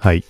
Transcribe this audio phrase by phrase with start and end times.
[0.00, 0.24] はい。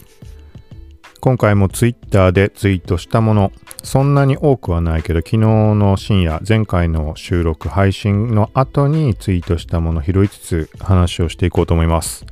[1.20, 3.52] 今回も Twitter でツイートしたもの、
[3.84, 12.26] そんなに多くはないけど、昨日の深夜、前回の収録、配信の後にツイートしたもの拾いつつ話をしていこうと思います。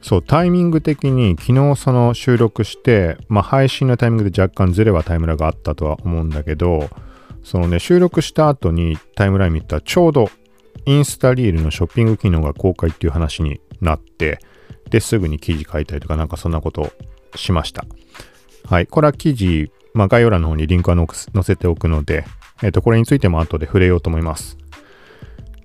[0.00, 6.88] そう、タイミング的に昨日その収録して、まあ配信のタイミングで若干ズレはタイムラがあったとは思うんだけど、
[7.44, 10.30] そのね、収録した後にタイムライン見たらちょうど
[10.86, 14.38] インスタリールのショッピング機能が公開っていう話になって、
[14.90, 16.92] で、すぐに記事書いたりとかなんかそんなことを
[17.34, 17.84] しました。
[18.68, 18.86] はい。
[18.86, 22.24] これは記事、まあ、概要欄の方にリンクは載せておくので、
[22.62, 24.56] えっ、ー、と、これについても後で触れようと思います。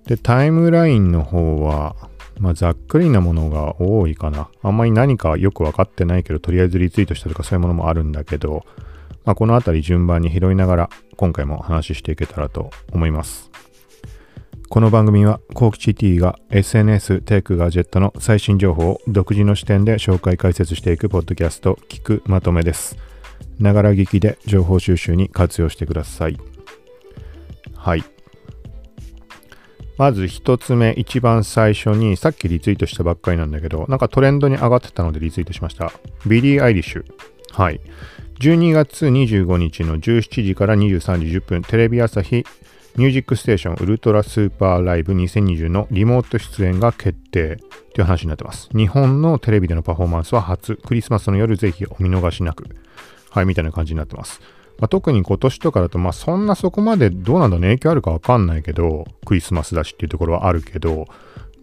[0.06, 1.96] で、タイムラインの方は、
[2.40, 4.50] まあ、ざっくりなものが多いかな。
[4.64, 8.66] あんまり何かよくわかってないけど、とりあえずリツイートしたとかそういうものもあるんだけど、
[9.26, 13.52] まあ、このあたり順番に拾いながら、今回も話していけたらと思います。
[14.72, 22.96] この番組は、コーキチ T が SNS、テック、ガジェットの最新情報を独自の視点で紹介解説していくポッドキャスト、聞くまとめです。
[23.60, 26.38] ながら聞きで情報収集に活用してください。
[27.76, 28.05] はい。
[29.98, 35.91] まず一つ目、一番最初に、さっきリツイートしたばっかりなんだけど、なんかトレンドに上がってたのでリツイートしました。
[36.26, 37.04] ビリー・アイリッシュ。
[37.52, 37.82] はい。
[38.40, 42.46] 12月25日の17時から23時10分、テレビ朝日
[42.98, 47.58] ミュージックステーションウルトラスーパーライブ2020のリモート出演が決定
[47.94, 48.70] という話になってます。
[48.76, 52.66] 日本のテレビでのパフォーマンスは初、クリスマスの夜ぜひお見逃しなく。
[53.30, 54.42] はい、みたいな感じになってます。
[54.78, 61.06] まあ、特に今年とかだと、まあそんなそこまでどうなんだね、影響あるかわかんないけど、クリスマスだしっていうところはあるけど、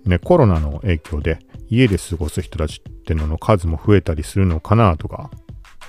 [0.06, 5.30] ね、コロナの影響で家で過ごす人たちってのの数も増えたりするのかなとか、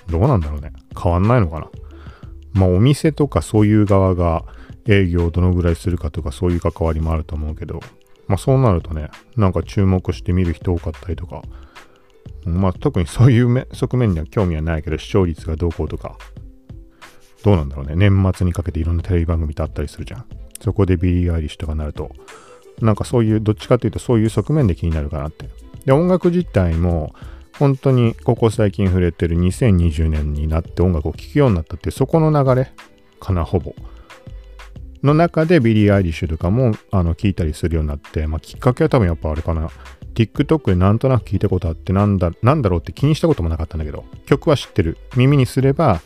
[0.10, 0.74] どうなんだろうね。
[1.02, 1.70] 変わんないのかな。
[2.54, 4.44] まあお店とかそういう側が
[4.88, 7.80] 営業をどのぐらいするかとかそういう関わりもあると思うけど、
[8.28, 11.42] まあそうなるとね、なんか注目して見る人多かったりとか、
[12.46, 16.18] まあ特にそういう側面には興味はないけど視聴率がどうこうとか、
[17.44, 17.96] どうなんだろうね。
[17.96, 20.26] 年末にかけていろんなテレビ番組ってあったりするじゃん。
[20.62, 22.12] そこでビリー・アイリッシュとかなると、
[22.82, 25.50] なんかそういう、どっちかというとそういう側面で気になるかなって。
[25.86, 27.14] で、音楽自体も、
[27.58, 32.72] 本当にここ最近触れてる2020年になって音楽を聴くようになったってそこの流れ
[33.20, 33.76] かな、ほぼ。
[35.04, 39.70] の中でビリー・アイリッシュとかもあの聞いたりするようになって、まあ、きっかけは多分やっぱあれかな。
[40.14, 44.98] TikTok でなんとなく聞いたことあってなんだ、なんだろうって気にしたこともなかったんだけど、曲は知ってる。
[45.16, 46.02] 耳にすれば、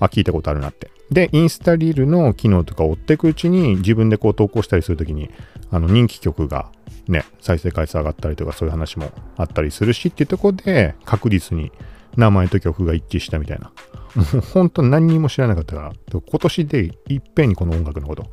[0.00, 0.90] あ、聞いたことあるなって。
[1.10, 5.30] で、インスタリールの機能とか追っていくうちに自分でこう投稿したりするときに、
[5.70, 6.70] あの人気曲が
[7.08, 11.70] ね、再生回数上がったりとかそういう話もあったりするしっていうところで確実に
[12.16, 13.72] 名前と曲が一致したみたいな
[14.16, 18.24] もう本当何にも知らなかったから、今年でいっぺんにこの音楽のこと、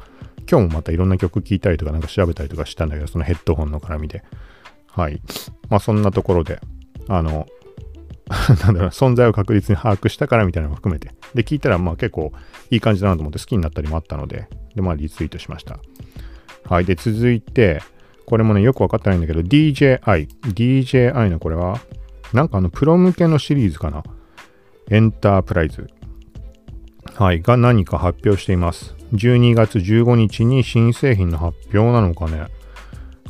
[0.50, 4.24] 今日もまたいろんな曲聴いたりとかなんか調べたりとかしたんだけど、そのヘッドホンの絡みで。
[4.88, 5.22] はい。
[5.70, 6.62] まあそんなところで、
[7.10, 7.48] あの、
[8.64, 11.12] なんだろう、存在を確実に把握したからみたいなのも含めて。
[11.34, 12.32] で、聞いたらまあ結構
[12.72, 15.80] いい感じだなと思って好きになったりもあったので、で、まあリツイートしました。
[16.64, 16.86] はい。
[16.86, 17.82] で、続いて、
[18.26, 20.28] これもね、よくわかってないんだけど、DJI。
[20.54, 21.82] DJI のこれは、
[22.34, 24.04] なんかあの、プロ向けのシリーズかな？
[24.90, 25.90] エンタープライズ、
[27.14, 28.96] はい、が何か発表しています。
[29.14, 32.48] 12月15日に新製品の発表なのかね？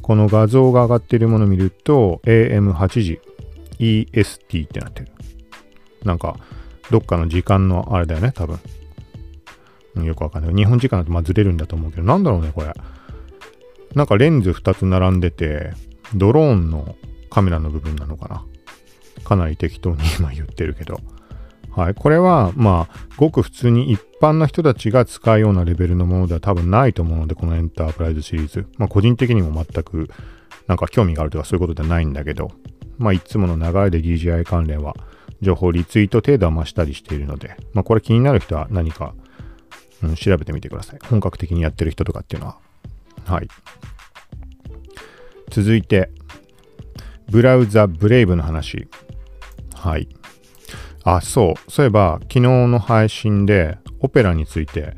[0.02, 3.22] この画像が上がっているものを見ると、AM8 時
[3.80, 5.10] EST ってなってる。
[6.04, 6.38] なんか、
[6.92, 8.60] どっかの時間のあれだよね、多分。
[10.04, 10.56] よくわかんない。
[10.56, 12.74] 日本時間だとまずれるんだと思うけど、なんだろうね、これ。
[13.96, 15.72] なんかレンズ2つ並んでて、
[16.16, 16.96] ドローンの
[17.30, 18.46] カメラの部分なのかな？
[19.24, 21.00] かなり適当に今言ってるけど。
[21.76, 21.96] はい。
[21.96, 28.68] これは、まあ、ごく普通に一般の人たちが使うようなレベルのものでは多分ないと思うので、このエンタープライズシリーズ。
[28.78, 30.10] まあ、個人的にも全く、
[30.68, 32.52] なんか興味があるとかそういうことではないんだけど、
[33.00, 34.96] まあ、いつもの流れで DJI 関連は、
[35.42, 39.16] 情報リツイート程度は増したりしているので、まあ、これ気になる人は何か、
[40.04, 41.00] うん、調べてみてください。
[41.04, 42.58] 本格的にやってる人とかっていうのは。
[43.26, 43.48] はい。
[45.50, 46.12] 続いて、
[47.30, 48.88] ブラウザブレイブの話。
[49.84, 50.08] はい。
[51.04, 51.72] あ、そう。
[51.72, 54.96] そういえば、昨日の配信で、オペラについて、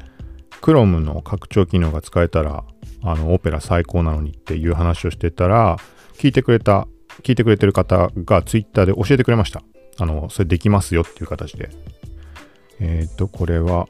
[0.61, 2.63] Chrome の拡張機能が使えたら、
[3.01, 5.77] あの、オペラ最高なのにっていう話をしてたら、
[6.19, 6.87] 聞いてくれた、
[7.23, 9.63] 聞いてくれてる方が Twitter で教えてくれました。
[9.97, 11.71] あの、それできますよっていう形で。
[12.79, 13.87] えっ、ー、と、これは、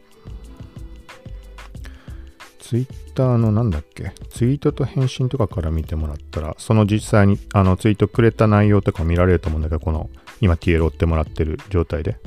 [2.59, 10.09] Twitter のなんだっけ、ツイートと返信とかから見てもらったら、その実際にあのツイートくれた内容とか見られると思うんだけど、この
[10.45, 12.17] 今 TL 追ってもらってる状態で。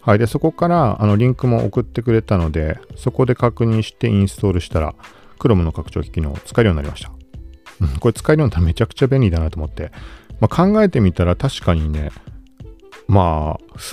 [0.00, 0.18] はい。
[0.18, 4.94] で、そこからあのリンクも送ってくれたので、そこで確認してインストールしたら、
[5.38, 7.12] Chrome の拡張機能を使えるようになりました。
[7.80, 9.90] うん、これ使えるようになったらめちゃくちゃ便利だなと思って。
[10.40, 12.10] まあ、考えてみたら確かにね、
[13.06, 13.86] まあ、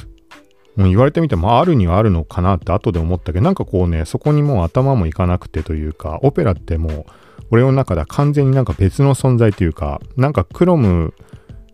[0.77, 7.05] 言われてみても、あ、あるにはあるのかなって後で思ったけど、なんかこうね、そこにもう頭もいかなくてというか、オペラってもう、
[7.51, 11.13] 俺の中では完全になんか別の存在というか、なんかクロム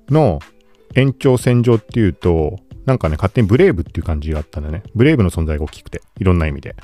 [0.10, 0.40] の
[0.95, 4.83] 延長線上っていうと、なんかね、勝手にブレイブっていう感じがあったんだね。
[4.95, 6.75] ブレイブの存在が大きくて、いろんな意味で。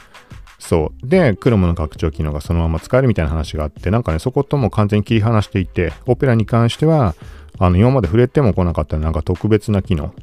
[0.57, 1.07] そう。
[1.07, 7.15] で、クロムの拡張機能がそのまま使えるみたいな話があって、なんかね、そことも完全に切り離していて、オペラに関しては、
[7.59, 10.13] あの、今まで触れても来なかったなんか特別な機能。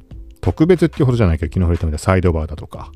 [0.41, 2.93] 特別っていうほどじゃないけど、昨日触れたみたいサイドバーだとか。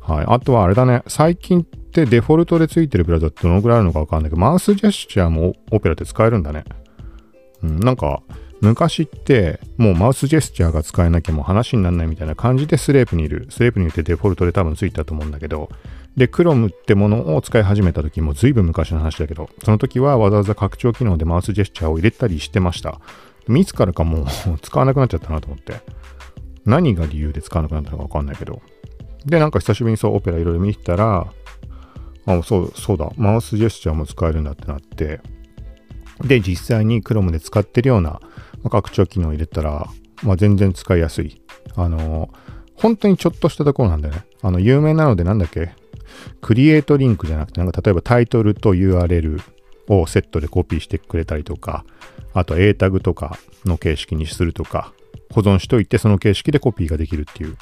[0.00, 0.24] はい。
[0.28, 6.64] あとはあれだね、最近ってデフォルトでついてるブラウザってどのぐらいあるのかわかんないけど、マウスジェスチャーもオペラって使えるんだね。
[7.62, 8.22] うん、なんか、
[8.60, 13.46] 昔ってもうマウスジェスチャーが使えなきゃもう話にならないみたいな感じでスレープにいる。
[13.50, 15.68] スレープにいてデフォルトで多分ついたと思うんだけど、
[16.16, 23.00] で、Chrome ってものを使い始めた時も随分昔の話だけど、その時はわざわざ拡張機能でマウスジェスチャーを入れたりしてました。
[23.48, 24.26] いつからかもう
[24.62, 25.80] 使わなくなっちゃったなと思って。
[26.64, 28.62] 何が理由で使わなくなったのかわかんないけど。
[29.26, 31.26] で、なんか久しぶりにそうオペラいろいろ見てたら、
[32.26, 35.20] あ、そう、そうだ、マウスジェスチャーも使えるんだってなって、
[36.22, 38.20] で、実際に Chrome で使ってるような
[38.70, 39.86] 拡張機能を入れたら、
[40.22, 41.40] まあ、全然使いやすい。
[41.76, 42.30] あの
[42.76, 44.24] 本当にちょっとしたところなんだよね。
[44.42, 45.72] あの、有名なのでなんだっけ？
[46.40, 49.40] クリエイトリンクじゃなくて、なんか例えばタイトルと URL
[49.88, 51.84] をセットでコピーしてくれたりとか、
[52.32, 54.92] あと A タグとかの形式にするとか、
[55.32, 57.56] 保存しといてその形式でコピーができるっていう、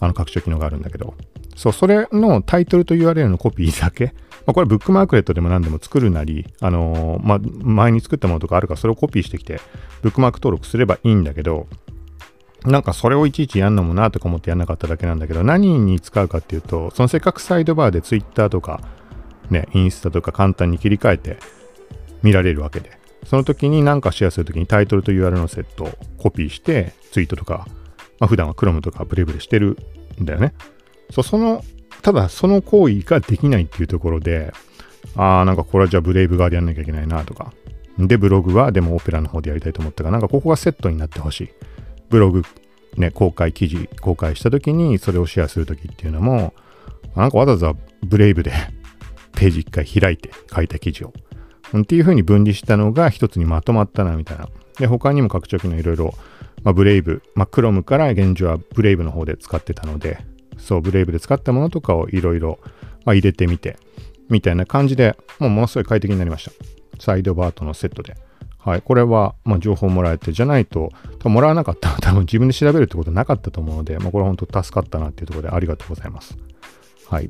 [0.00, 1.14] あの拡張機能があるんだけど、
[1.56, 4.14] そう、それのタイトルと URL のコピーだけ、
[4.46, 9.60] まあ、これブックマークレットでも何でも作るなり、あのー、まあ、前に作ったものとかあるからそれをコピーしてきて、
[10.02, 11.68] ブックマーク登録すればいいんだけど、
[12.64, 18.80] なんかそれをいちいちやんのもなとか思ってやんなかっただけなんだけど、何に使うかっていうと、そのせっかくサイドバーで Twitter とか、
[19.50, 21.38] ね、インスタとか簡単に切り替えて
[22.22, 27.66] 見られるわけで、その時に何かシェアするときにタイトルと URL のセットをコピーしてツイートとか、
[28.18, 29.76] まあ、普段は Chrome とかブレブでしてる
[30.20, 30.54] んだよね。
[31.10, 31.62] そ、その、
[32.02, 34.52] ただその行為ができないっていうところで、
[35.16, 37.52] ああ、なんかこれはじゃあブレイブ側でやんなきゃいけないなとか。
[37.98, 41.50] で、ブログはでもオペラの方でやりたいと思ったから、なんかここがセットになってほしい。
[42.08, 42.42] ブログ、
[42.96, 46.54] ね、公開記事公開した時にそれをシェアする時っていうのも、
[47.14, 48.52] なんかわざわざブレイブで
[49.36, 51.12] ページ一回開いて書いた記事を。
[51.76, 54.48] っていう風に分離したのが一つにまとまったなみたいな。
[54.78, 56.14] で、他にも拡張機能いろいろ、
[56.64, 60.18] まあ、ブレイブ、まあ、クロムから現状はブレイブの方で使ってたので、
[60.62, 62.58] そう、ブレイブで使ったものとかをいろいろ
[63.04, 63.76] 入れてみて、
[64.30, 66.52] みたいな感じで、もうものすごい快適になりました。
[67.00, 68.16] サイドバーとのセットで。
[68.58, 68.82] はい。
[68.82, 76.36] これは、まあ、情報もらえて、じゃないと、多分もらわなかったら、 多分自分で調べるってことなかったと思うので、まあ、これ本当助かったなっていうところでありがとうございます。
[77.08, 77.26] はい。
[77.26, 77.28] っ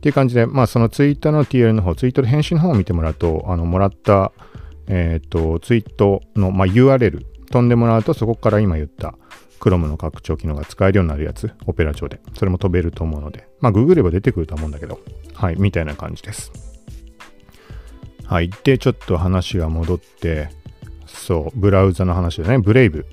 [0.00, 4.32] ていう感じで、まあ、そのツイッターの TL の方、ツイートで返信の方を見てもらうと、あの、もらった、
[4.86, 9.16] えっ、ー、と、ツイートの、まあ、URL、飛んでもらうと、そこから今言った、
[9.58, 12.20] Chrome の拡張機能が使えるようになるやつ、オペラ上で。
[12.34, 15.00] それも飛べると思うので、まあ、ググれば出てくると思うんだけど、
[15.34, 16.52] はい、みたいな感じです。
[18.24, 18.50] はい。
[18.62, 20.50] で、ちょっと話が戻って、
[21.06, 23.06] そう、ブラウザの話でね、ブレイブ。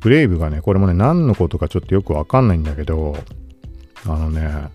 [0.00, 3.16] ブレイブがね、これもね、何のことかちょっとよくわかんないんだけど、
[4.06, 4.68] あのね、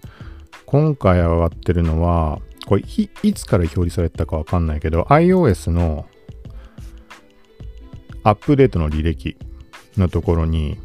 [0.66, 6.06] 今回上がってるのは、これい、いつから表示されたかわかんないけど、iOS の
[8.24, 9.38] アップデートの履歴
[9.98, 10.78] のところに、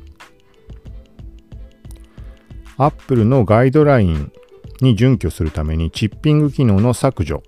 [2.79, 4.33] Apple のガイドライン
[4.81, 7.43] に準拠するためにチッピング機能の削除、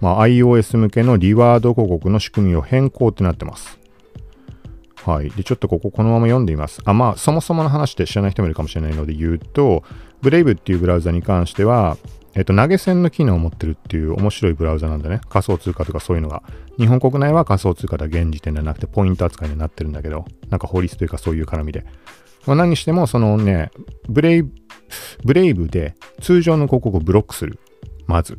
[0.00, 3.78] まあ、iOS 向けのリワード広告の仕組みを変更ってなってます。
[5.04, 5.30] はい。
[5.30, 6.82] で、ちょっとこここのまま読んでみます。
[6.84, 9.84] あ、まあ、そもそもの話で知らない人もいるかもしれないので言うと、
[10.22, 11.96] Brave っていうブラウザに関しては、
[12.34, 15.20] えっと、投げ銭の機能を持ってるっていう面白いブラウザなんだね。
[15.30, 16.42] 仮想通貨とかそういうのが。
[16.76, 21.86] 日本国内は仮想通貨だ現時点ではなくてポイント扱いになってるんだけど、なんか法律というかそういう絡みで。
[22.46, 23.70] まあ、何しても、そのね、
[24.08, 24.52] ブレイブ、
[25.24, 27.58] ブレイブで通常の広告をブロックする。
[28.06, 28.38] まず。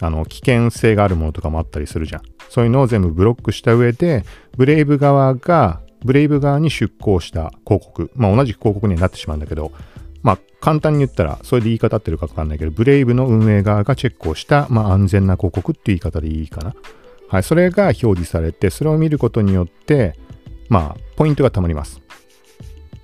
[0.00, 2.22] あの、危険性があるものとかもあったりするじゃん。
[2.48, 4.24] そういうのを全部ブロックした上で、
[4.56, 8.10] ブレイブ側が、ブレイブ側に出向した広告。
[8.14, 9.72] まあ同じ広告にはなってしまうんだけど、
[10.22, 16.76] まあ簡単に言ったら、それで言い方ってるかわかんないけど、ブレイブの運営側がチェックをした、まあ安全な広告っていう言い方でいいかな。
[17.28, 17.42] はい。
[17.42, 20.14] それが表示されて、それを見ることによって、
[20.68, 22.00] まあ、ポイントが貯まります。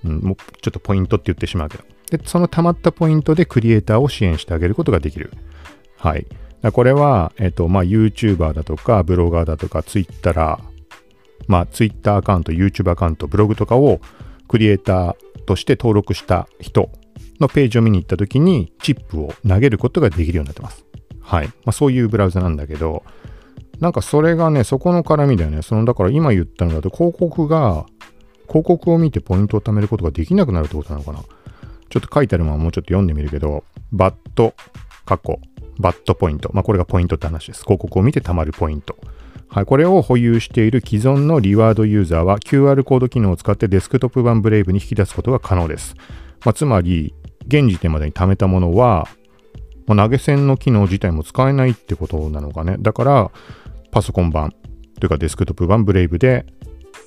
[0.05, 1.83] うん、もうちょっとポイントって言ってしまうけど。
[2.11, 5.31] で、その溜まったポイントでクリエイターを支援してあげることができる。
[5.97, 6.27] はい。
[6.71, 10.59] これは、えっと、まあ、YouTuber だとか、ブロガーだとか、Twitter、
[11.47, 13.99] まあ、Twitter アカウント、YouTube アカウント、ブログとかを
[14.47, 16.89] クリエイターとして登録した人
[17.39, 20.85] のページを見に行った時に、チップを投げることができるようになってます。
[21.21, 21.47] はい。
[21.47, 23.03] まあ、そういうブラウザなんだけど、
[23.79, 25.61] なんかそれがね、そこの絡みだよね。
[25.61, 27.85] その、だから今言ったのだと、広告が
[28.47, 31.19] 広告を見てポイントを貯めることができなくなるってことなのかな？
[31.89, 34.53] ちょっと書いてあるままもうちょっと読んでみるけど、バット、
[35.05, 35.39] 過去、
[35.79, 36.49] バットポイント。
[36.53, 37.63] まあこれがポイントって話です。
[37.63, 38.97] 広告を見て貯まるポイント。
[39.47, 45.95] はい、これを保有している既存のリワードユーザーは QR コード機能を使ってデスクトップ版ブレイブに引き出すことが可能です。
[46.43, 47.13] まあ、つまり、
[47.47, 49.07] 現時点までに貯めたものは、
[49.87, 52.75] まあ、投げ銭の機能自体も使えないってことなのかね。
[52.79, 53.31] だから、
[53.91, 54.51] パソコン版
[54.99, 56.45] というかデスクトップ版ブレイブで、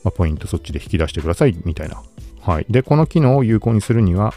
[0.05, 2.03] まあ、ポイントそっちで引き出してくださいみたいな。
[2.41, 2.67] はい。
[2.69, 4.33] で、この機能を有効にするには、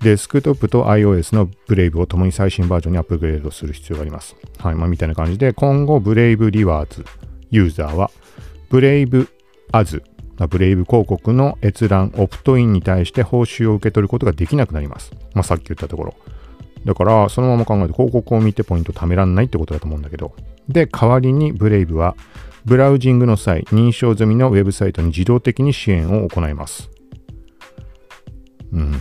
[0.00, 4.36] デスクトップと iOS のブレイブを共に最新バージョンにアップグレードする必要があります。
[4.58, 4.74] はい。
[4.74, 7.04] まあ、みたいな感じで、今後、ブレイブリワーズ
[7.50, 8.10] ユーザーは、
[8.68, 9.28] ブレイブ
[9.72, 10.02] アズ、
[10.48, 15.12] ブレイブ広告の閲覧、オプトインに対して報酬を受け取ることができなくなります。
[15.34, 16.14] まあ、さっき言ったところ。
[16.84, 20.34] だから、そのまま考えて広告を見てポイントを貯めらんないってことだと思うんだけど。
[20.68, 22.16] で、代わりにブレイブは、
[22.66, 26.90] ブラウジングの際、認証済みのウェブサイトに自動的に支援を行います。
[28.72, 28.92] うん。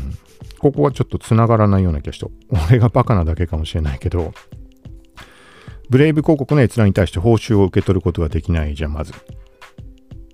[0.59, 2.27] ここはちょっと繋がらないような気がした。
[2.69, 4.33] 俺がバカなだけかもしれないけど、
[5.89, 9.13] ブレイブ広告の閲覧に対して報酬を受け取ることができないじゃん、まず。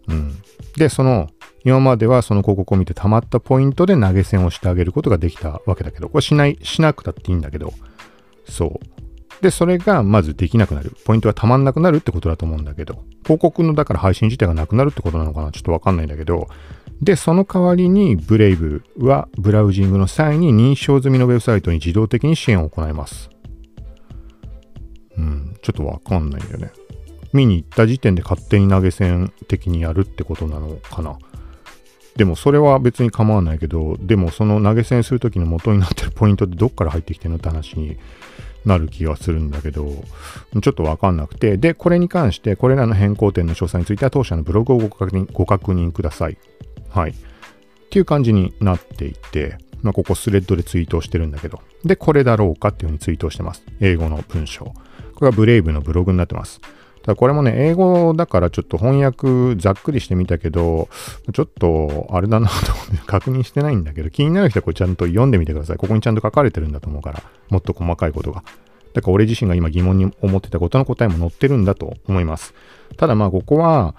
[0.10, 0.36] うん。
[0.76, 1.30] で、その、
[1.64, 7.74] 今まではその広告を見て溜まったポイントで投げ銭をしてあげることができたわけだけど、これしない、しなくたっていいんだけど、
[8.46, 9.11] そう。
[9.42, 10.96] で、それがまずできなくなる。
[11.04, 15.52] ポイントが溜まんなくなるってことだと思うんだけど、広告のだから配信自体がなくなるってことなのかな？
[15.52, 16.48] ちょっとわかんないんだけど、
[17.02, 23.30] で、その代わりにブレイブはブラウジングの際に認証済みのウェブサイトに自動的に支援を行います。
[25.18, 26.72] うん、ちょっとわかんないんだよね。
[27.34, 31.18] 見に行った時点で勝手に投げ銭的にやるってことなのかな？
[32.16, 37.98] でもそれは別に構わないけど、でもその投げ銭するときの元になってるポイントってどっから入ってきてるのって話に
[38.66, 39.86] なる気がするんだけど、
[40.62, 46.38] ちょっとわかんなくて、で、これに関して、これらの変更点の詳細については当社のブログをご確認ご確認ください。
[46.90, 47.12] はい。
[47.12, 47.14] っ
[47.90, 53.64] ていう感じになっていて、まあ、ここスレッドでツイートをしてるんだけど、で、これだろうかっていうふうにツイートしてます。
[53.80, 54.66] 英語の文章。
[54.66, 56.62] これがブレイブのブログになってます。
[57.04, 60.88] ただこれもね、英語だからちょっと翻訳ざっくりしてみたけど、
[61.34, 65.78] ちょっとあれだなと思って 確認してないんだけど、気になる人はこれちゃんと読んでみてください。
[65.78, 68.44] ここにちゃんと書かれてるんだと思うから、もっと細かいことが。
[68.94, 72.54] だから俺自身が今疑問に思ってたことの答えも載ってるんだと思います。
[72.98, 73.96] ただまあここは、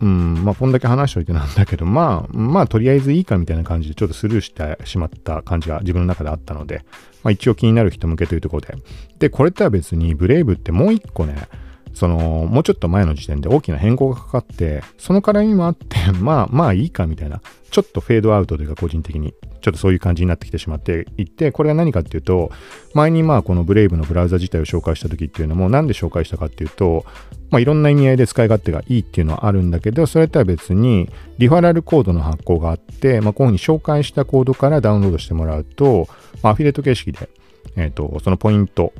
[0.00, 6.84] うん、まあこんだけ話しといてなんだけど、まあ、まあとりあえずいいかみたいな感じでちょっとスルーしてしまった感じが自分の中であったので、
[7.22, 8.74] まあ一応気になる人向けというところで。
[9.18, 11.48] で、これとは別にブレイブってもう一個ね、
[11.94, 22.50] その、もうちょっと前の時点で大きな変更がかかって、その絡みもあって、 まあまあいいかみたいな、ちょっとフェードアウトというか個人的に、ちょっとそういう感じになってきてしまっていって、これは何かっていうと、
[22.94, 27.04] 前にまあこのブレイブのブラウザ自体を紹介した時っていうのも、なんで紹介したかっていうと、
[27.50, 36.08] まあいろんな意味合いで使い勝手がいいっていうのはあるんだけど、それとは別に、リファラルコードの発行があって、まあこういうふうに紹介したコードからダウンロードしてもらうと、
[36.42, 37.28] まあ、アフィリエイト形式で、
[37.76, 38.92] えっ、と、そのポイント、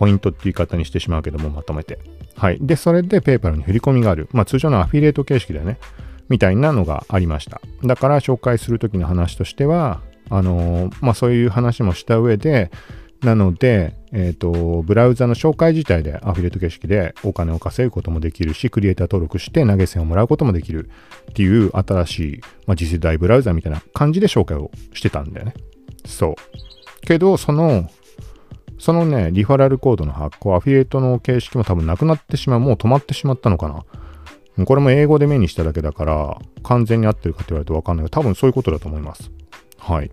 [0.00, 1.98] ポイントっていう言い方にしてしまうけども、まとめて。
[2.34, 2.58] はい。
[2.58, 4.30] で、それで PayPal に振り込みがある。
[4.32, 5.78] まあ通常のアフィリエイト形式だよね。
[6.30, 7.60] みたいなのがありました。
[7.84, 12.70] だから紹介するときの話としては、あのー、まあそういう話もした上で、
[13.20, 20.88] なので、えっ、ー、と、ブラウザの紹介自体でアフィリエイト形式でお金を稼ぐこともできるし、クリエイター登録して投げ銭をもらうこともできる
[21.30, 25.52] っていう新しい、まあ、次世代ブラウザみたいな感じで紹介をしてたんだよね。
[26.06, 26.34] そう。
[27.02, 27.90] けど、その
[28.80, 33.68] そのね、リファラルコードの発行、アフィリエイトの形式も多分なくなってしまう、もう止まってしまったのか
[34.56, 34.64] な。
[34.64, 39.30] これも英語で目にしただけだから、完全に合ってるかって言われるとわかんないけど、多分そういうことだと思います。
[39.76, 40.06] はい。
[40.06, 40.10] っ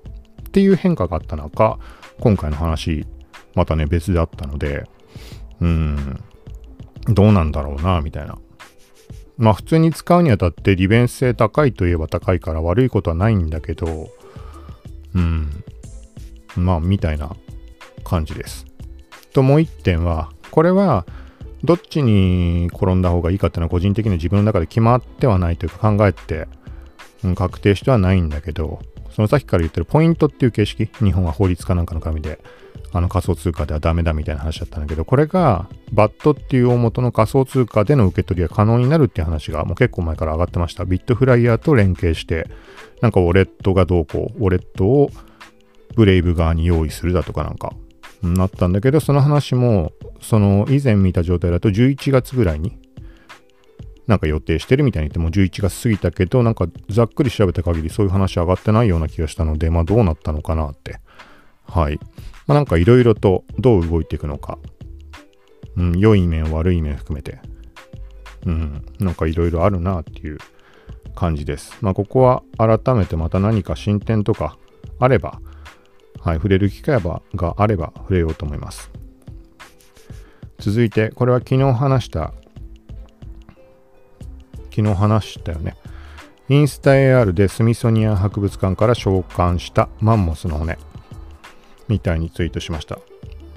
[0.51, 1.79] ていう変化があった中、
[2.19, 3.05] 今回の話、
[3.55, 4.83] またね、別であったので、
[5.61, 6.23] うーん、
[7.07, 8.37] どうなんだろうな、みたいな。
[9.37, 14.09] まあ普通に使うにあたって利便性高いといえば高いから悪いことはないんだけど、
[15.15, 15.63] うん、
[16.57, 17.35] まあみたいな
[18.07, 18.65] 感じです。
[19.33, 21.05] ともう一点は、これは
[21.63, 26.47] どっちに転んだ方がいいかっていうのは個人的に自分の中で決まってはないというか考えて、
[27.23, 28.79] うん、確定してはないんだけど、
[29.15, 32.39] そのさっきから言ってるポイントっていう形式、日本は法律かなんかの紙で、
[32.93, 40.85] あの仮想通貨ではダメだみたいな話だったんだけど、これがバットっていう大元の仮想通貨での受け取りが可能になるっていう話がもう結構前から上がってました。
[40.85, 42.47] ビットフライヤーと連携して、
[43.01, 45.09] なんかウォレットがどうこう、ウォレットを
[45.95, 47.73] ブレイブ側に用意するだとかなんか、
[48.21, 52.77] なったんだけど、その話も、その以前見た状態だと11月ぐらいに
[54.07, 60.99] なんか予定してるみたいに言っても11月過ぎたけど、なんかざっくり調べた限りそういう話上がってないような気がしたので、まあどうなったのかなって。
[61.67, 61.99] はい。
[62.47, 64.57] まあなんかいろいろとどう動いていくのか。
[65.75, 67.39] うん、良い面悪い面含めて。
[68.45, 70.37] うん、なんかいろいろあるなっていう
[71.13, 71.77] 感じです。
[71.81, 74.57] まあ、ここは改めてまた何か進展とか
[74.99, 75.41] あれば、
[76.21, 77.01] はい、触れる機会
[77.35, 78.91] があれば触れようと思います。
[80.59, 82.33] 続いて、これは昨日話した、
[84.71, 85.75] 昨日話したよね。
[86.49, 90.77] インスタ AR でスミソニアン博物館から召喚したマンモスの骨
[91.89, 92.99] みたいにツイートしました。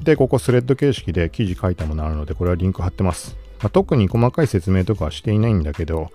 [0.02, 3.36] で、ここスレッド形式で記事書いたものあるので、これはリンク貼ってます。
[3.60, 6.10] まあ、特に細かい説明とかはしていないんだけど、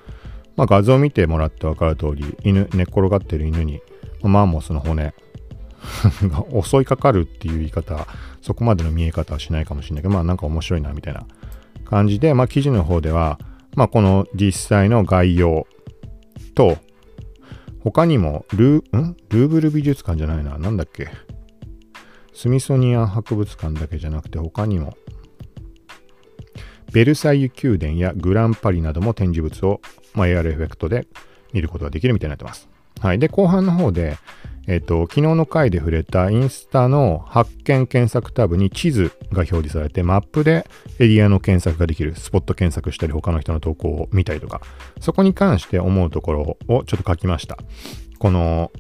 [0.56, 3.82] まあ、画像を見てもらって分かる通り、犬、寝っ転がってる犬に、
[4.22, 5.14] まあ、マンモスの骨
[6.24, 8.08] が 襲いかかるっていう言い方、
[8.42, 11.26] そこまでの見え方はしないかもしれないけど、まあなんか面白いなみたいな
[11.86, 13.40] 感じで、まあ記事の方では、
[13.76, 15.68] まあこの実際の概要
[16.56, 16.78] と、
[17.80, 19.16] 他にもルー、ん？
[19.30, 20.58] ルーブル美術館じゃないな。
[20.58, 21.08] なんだっけ？
[22.34, 24.98] スミソニアン博物館だけじゃなくて他にも
[26.92, 29.82] ベルサイユ宮殿やグランパリなども展示物を、
[30.14, 31.08] まあ、AR エフェクトで
[31.54, 32.68] 見ることができるみたいになってます。
[33.02, 33.20] はい。
[33.20, 34.18] で、後半の方で、
[34.68, 40.68] えっ、と、昨日の回で触れたインスタの発見検索タブに地図が表示されて、マップで
[41.00, 44.62] エリアの検索ができる、スポット検索したり、他の人の投稿を見たりとか、
[45.00, 47.58] そこに関して思うところをちょっと書きました。
[48.18, 48.72] この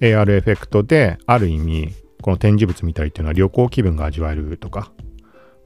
[0.00, 4.90] AR エフェクトで、ある意味、この展示物見たりっていうのは旅行気分が味わえるとか、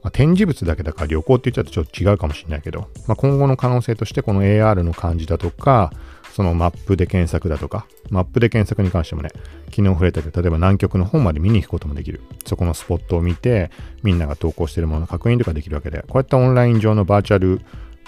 [0.03, 5.91] まあ、展示物だけだから旅行って言っちゃうとちょっと違うかもしれないけど、まあ、今後の可能性としてこの AR の感じだとか、
[6.39, 9.29] そのマップで検索だとか、マップで検索に関してもね、
[9.71, 12.21] 昨日触れたけど、例えば南極の方まで見に行くこともできる。
[12.45, 13.71] そこのスポットを見て、
[14.03, 17.59] みんなが投稿してるものの確認とかできるわけで、こうやってオンライン上のバーチャル、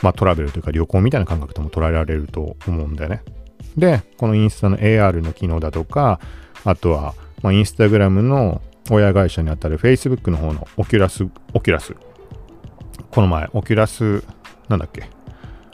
[0.02, 3.22] まあ、トラベルというか旅行みたいな感覚とも捉えられると思うんだよね。
[3.76, 6.22] で、このインスタの AR の機能だとか、
[6.64, 11.98] あとは、まあ、インスタグラムの親会社にあたる Facebook の方の Oculus、Oculus。
[13.12, 14.24] この前、 Oculus、
[14.70, 15.04] なんだっけ？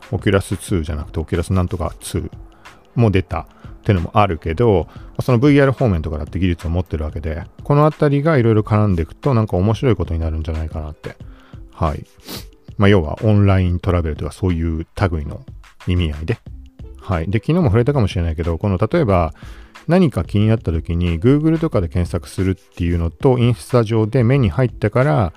[0.10, 2.32] Oculus 2じゃなくて Oculus なんとか2
[3.00, 3.48] も出たっ
[3.84, 4.88] ていうのもあるけど、
[5.22, 11.16] その VR 方面とかだって技術を持ってるわけで、このあたりがいろいろ絡んでいくとなんか面白いことになるんじゃないかなって。
[11.72, 12.06] はい。
[12.78, 15.46] まあ、要はオンライントラベルとかそういう類の
[15.88, 16.38] 意味合いで。
[17.00, 17.30] はい。
[17.30, 19.34] で、昨日も触れたかもしれないけど、この例えば
[19.88, 25.34] 何か気になった時に Google とかで検索するっていうのとインスタ上で目に入ってから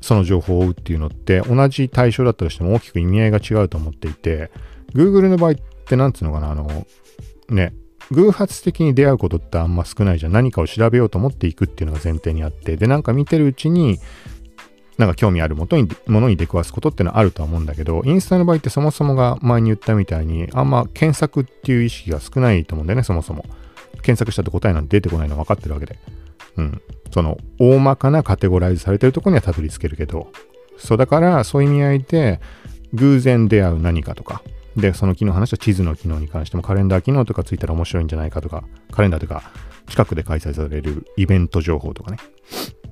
[0.00, 4.52] その情報を追うっていうのって同じ対象だったとしても大きく意味合いが違うと思っていて
[4.94, 6.86] Google の場合ってなんつうのかなあの
[7.48, 7.72] ね
[8.12, 13.98] 偶発的に出会うことってあんま少ないじゃん何かを調べようと思っていくっていうのが前提にあってでなんか見てるうちに
[14.98, 23.44] なんか興味あるものにものに出くわすことってのはあるとは思うんだけど、インスタの場合ってそもそもが前に言ったみたいに、あんま検索っていう意識が少ないと思うんだよね、そもそも。
[24.02, 25.98] 検索したって答えなんて出てこないの分かってるわけで。
[26.56, 26.82] うん。
[27.12, 30.28] その、大まかなカテゴライズされてるとこにはたどり着けるけど、
[30.78, 32.40] そうだから、そういう意味合いで、
[32.94, 34.42] 偶然出会う何かとか、
[34.76, 39.42] で、その機能話した地図の機能に関してもカレンダー機能とかついたら面白いんじゃないかとか、カレンダーとか
[39.88, 42.18] 近くで開催されるイベント情報とかね。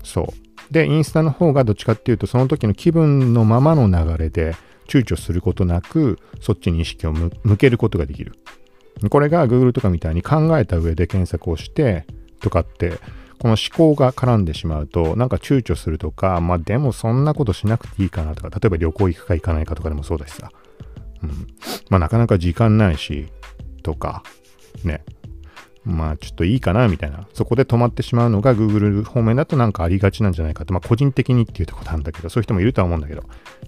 [0.02, 0.72] そう。
[0.72, 4.56] で、インスタの方がどっちかっていうと、その時の気分のままの流れで
[4.88, 8.32] 躊躇することなく、そっちに意識を向けることができる。
[9.10, 12.06] これが Google とかみたいに考えた上で検索をして
[12.40, 12.98] とかって、
[13.38, 20.50] この思考が絡んでしまうと、なんか躊躇するとか、まあでもそんなことしなくていいかなとか、例えば旅行行くか行かないかとかでもそうだしさ。
[21.24, 21.46] うん。
[21.90, 23.28] まあなかなか時間ないし、
[23.82, 24.22] とか、
[24.84, 25.04] ね。
[25.84, 27.28] まあちょっといいかなみたいな。
[27.34, 33.22] そこで止まってしまうのが Google 方面だとなんかありがちなんじゃないかって、まあ個人的にっていうとこなんだけど、そういう人もいるとは思うんだけど、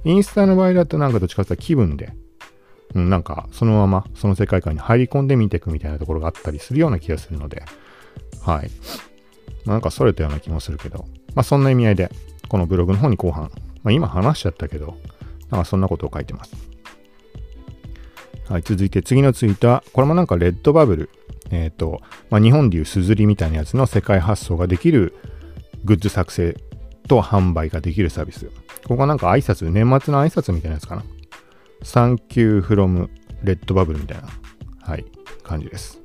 [0.04, 2.14] インスタの場合だとなんかどっちかっていうと気分で、
[2.94, 7.62] うん、なんかそのままその世界観に入り込んで見ていくみたいなところがあったりするような気がするので、
[8.42, 8.70] はい。
[9.66, 12.10] まあ、なんかそれたような気もするけど、まあそんな意味合いで、
[12.48, 13.50] このブログの方に後半、
[13.82, 14.96] まあ今話しちゃったけど、
[15.50, 16.54] なんかそんなことを書いてます。
[18.48, 21.10] はい、続いて次のツイートは、これもなんか Redbubble、
[21.50, 25.14] えっ、ー、と、まあ、日本でいう SUZURI みたいなやつの世界発送ができる
[25.84, 26.56] グッズ作成
[27.08, 28.50] と販売ができるサービス。
[28.86, 31.04] ここはなんか挨拶、年末の挨拶みたいなやつかな。
[31.82, 33.10] Thank you from
[33.42, 34.28] Redbubble みたいな、
[34.80, 35.04] はい、
[35.42, 36.00] 感じです。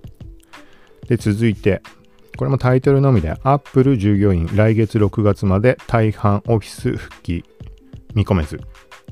[1.07, 1.81] で、続いて、
[2.37, 7.43] これもタイトルのみで、Apple 従業員来月6月まで大半オフィス復帰
[8.15, 8.59] 見込めず、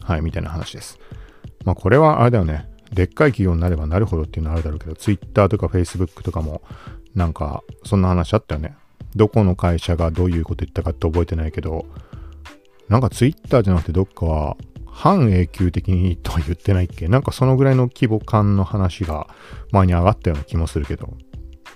[0.01, 0.99] はい、みたいな話です。
[1.63, 2.67] まあこれはあれだよね。
[2.91, 6.61] でっかい企業になればなるほどっていうのはあるだろうけど、Twitter とか Facebook とかも、
[7.15, 8.75] なんか、そんな話あったよね。
[9.15, 11.85] どこの会社がどういうこと言ったかって覚えてないけど、
[12.87, 17.07] なんか Twitter じゃなくてどっかは、半永久的にとは言ってないっけ？
[17.07, 19.27] なんかそのぐらいの規模感の話が
[19.71, 21.13] 前に上がったような気もするけど。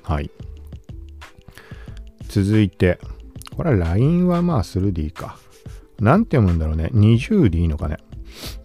[0.01, 0.29] はい。
[2.27, 2.99] 続いて、
[3.55, 5.37] これは LINE はまあするでいいか。
[5.99, 6.89] なんて読むんだろうね。
[6.93, 7.97] 20でいいのかね。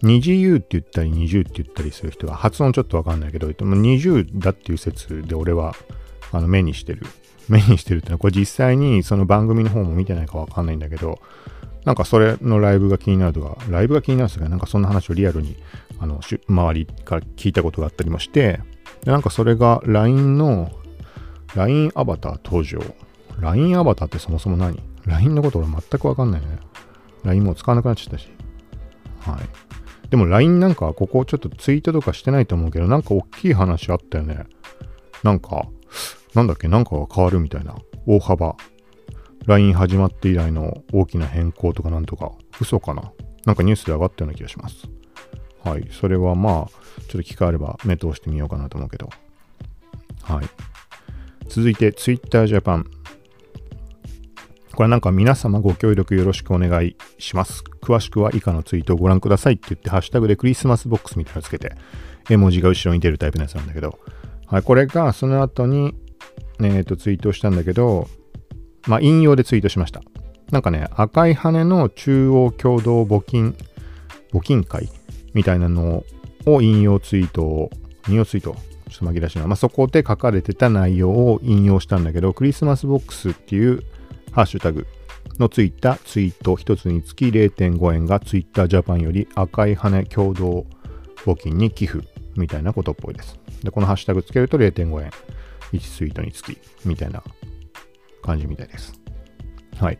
[0.01, 5.75] 二次 U って言ったり二重って言ったりする人は発音ちょっとわかんないけど、二重だっていう説で俺は
[6.31, 7.05] あの目にしてる。
[7.47, 11.19] 目にしてるってのは、これ実際にその番組の方も見てないかわかんないんだけど、
[11.83, 15.55] なんかそれのライブが気になるとか、ライブが気になるんですが、なんかそんな話をリアルに
[15.99, 18.59] あの周りから聞いたことがあったりもして、
[19.03, 20.71] でなんかそれが LINE の
[21.55, 22.79] LINE アバター登場。
[23.39, 26.47] LINE アバターってそもそも何 ?LINE のこと俺全くわかんないね。
[27.23, 28.29] LINE も使わなくなっちゃったし。
[29.19, 30.09] はい。
[30.09, 34.45] でも LINE なんかここちょっとツイートとかしてないと思うけど、なんか大きい話あったよね。
[35.23, 35.67] なんか、
[36.33, 37.75] なんだっけ、なんかが変わるみたいな。
[38.05, 38.55] 大幅。
[39.45, 42.31] LINE 始まって以来の大きな変更とかなんとか。
[42.59, 43.11] 嘘かな？
[43.45, 44.87] なんかニュースで上がったような気がします。
[45.63, 45.87] はい。
[45.91, 49.09] それはまあ、ちょっと機会あれば目通してみようかなと思うけど。
[50.23, 50.45] はい。
[51.47, 52.85] 続いて Twitter Japan。
[54.75, 57.63] これなんか皆様ご協力よろしくお願いします。
[57.81, 61.75] 詳しくは以下のツイートをご覧くださいって言って、ハッシュタグでクリスマスボックスみたいなのつけて、
[62.29, 63.99] 絵文字が後ろに出るタイプのやつなんだけど、
[64.47, 65.95] はい、これがその後に、
[66.61, 68.07] えっ、ー、と、ツイートしたんだけど、
[68.87, 70.01] まあ、引用でツイートしました。
[70.51, 73.55] なんかね、赤い羽の中央共同募金、
[74.33, 74.89] 募金会
[75.33, 76.03] みたいなの
[76.45, 77.69] を引用ツイートを、
[78.07, 78.55] 引用ツイート、
[78.89, 79.47] ちょっと紛らわしいな。
[79.47, 83.83] まあ、そこで書かれてた内容を引用したんだけど、クリスマスボックスっていう
[84.31, 84.87] ハッシュタグ
[85.39, 90.65] のついたツイート1つにつき0.5円が Twitter Japan より赤い羽共同
[91.25, 93.39] 募金に寄付みたいなことっぽいです。
[93.63, 95.11] で、このハッシュタグつけると0.5円
[95.73, 97.23] 1ツイートにつきみたいな
[98.23, 98.93] 感じみたいです。
[99.79, 99.97] はい。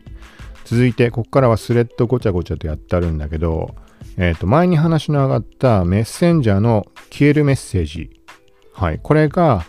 [0.64, 3.74] 続いて、ここからはスレッドごちゃごちゃとやってあるんだけど、
[4.16, 8.10] えっ、ー、と、前に話の上がったメッセンジャーの消えるメッセージ。
[8.72, 9.00] はい。
[9.02, 9.66] これが、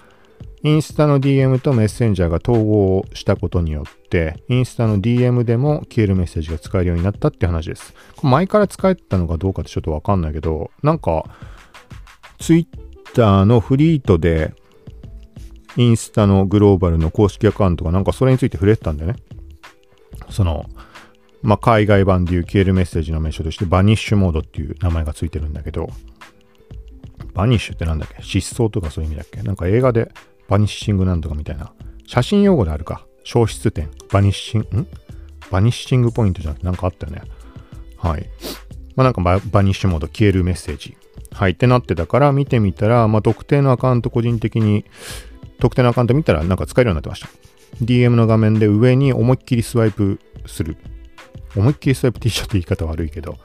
[0.63, 7.95] インスタの DM とメッセンジャーが統合したことによって、インスタの DM でも消えるメッセージが使えるようになったって話です。
[8.21, 11.25] 前から使えたのかどうかってちょっとわかんないけど、なんか、
[12.39, 14.53] Twitter のフリートで、
[15.77, 19.19] インスタのグローバルの公式アカウントがなんかそれについて触れてたんだよね。
[20.29, 20.65] その、
[21.41, 25.89] まあ、海外版でいう消えるメッセージの名称として vanish mode っていう名前がついてるんだけど、
[27.33, 28.21] vanish ってなんだっけ？
[28.21, 29.41] 失踪とかそういう意味だっけ？
[29.41, 30.11] なんか映画で
[30.51, 31.71] vanishing なんとかみたいな。
[32.05, 33.07] 写真用語であるか。
[33.23, 33.89] 消失点。
[34.11, 34.87] vanishing、ん？
[35.49, 37.21] vanishing point じゃなくてなんかあったよね。
[37.95, 38.29] はい。
[38.97, 40.97] まあなんかバ vanish mode 消えるメッセージ。
[41.31, 41.51] はい。
[41.51, 44.83] ってなってたから見てみたら、まあ特定のアカウント個人的に、
[45.61, 47.29] 特定のアカウント見たらなんか使えるようになってました。
[47.81, 50.75] DM の画面で上に思いっきりスワイプする。
[51.55, 53.37] 思いっきりスワイプ T シャツ言い方悪いけど、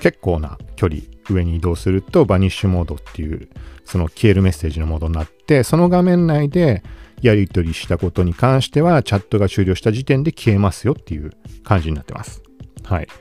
[0.00, 3.48] 結構な距離上に移動するとバニッシュモードっていう
[3.84, 6.82] その消えるメッセージのモードになってその画面内で
[7.22, 11.32] やり取りしたことに関してはチャットが終了した時点で消えますよっていう
[11.62, 12.42] 感じになってます。
[12.82, 13.06] はい。
[13.06, 13.12] だ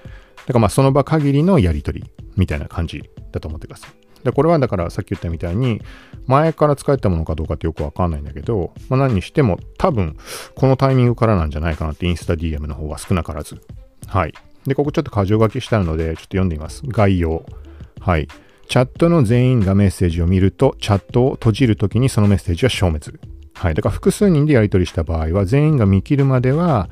[0.48, 3.92] からまあその場限りのやり取りみたいな感じだと思ってください。
[4.24, 5.82] で、これはだからさっき言ったみたいに
[6.28, 10.18] 前から使えたものかどうかってよくわかんないんだけど、まあ、何にしても多分
[10.56, 13.62] このタイミングからなんじゃないかなってインスタ DM の方は少なからず。
[14.08, 14.34] はい。
[14.66, 16.84] で、ここちょっと箇条書きしてあるので、ちょっと読んでみます。
[16.86, 17.46] 概要。
[18.04, 18.28] はい。
[18.68, 23.18] チャットの全員がメッセージを見ると、チャットを閉じるときにそのメッセージは消滅。
[23.54, 23.76] はい。
[23.76, 26.90] だから複数人でやり取りした場合は、全員が見切るまでは、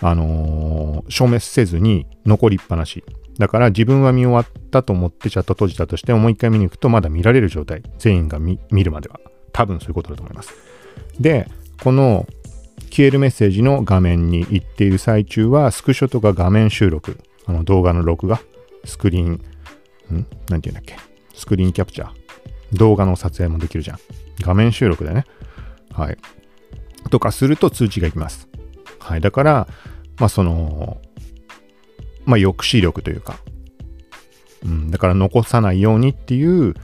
[0.00, 3.04] あのー、消滅せずに残りっぱなし。
[3.38, 7.82] だから自分は見終わったと思ってチャット閉じたとしてもう一回見に行くとまだ見られる状態。
[7.98, 9.20] 全員が見るまでは。
[9.52, 10.54] 多分そういうことだと思います。
[11.20, 11.46] で、
[11.82, 12.26] この
[12.90, 18.40] 消えるメッセージの画面に行っている最中は、スクショとか画面収録、あの動画の録画、
[18.84, 19.40] スクリーン、
[20.14, 20.26] ん？
[20.48, 20.96] なんて言うんだっけ？
[21.34, 22.10] スクリーンキャプチャー。
[22.72, 23.98] 動画の撮影もできるじゃん。
[24.40, 25.24] 画面収録だね。
[25.92, 26.18] はい。
[27.10, 28.48] とかすると通知がいきます。
[28.98, 29.20] はい。
[29.20, 29.68] だから、
[30.18, 30.98] まあその、
[32.24, 33.36] まあ抑止力というか、
[34.64, 36.74] うん、だから残さないようにっていう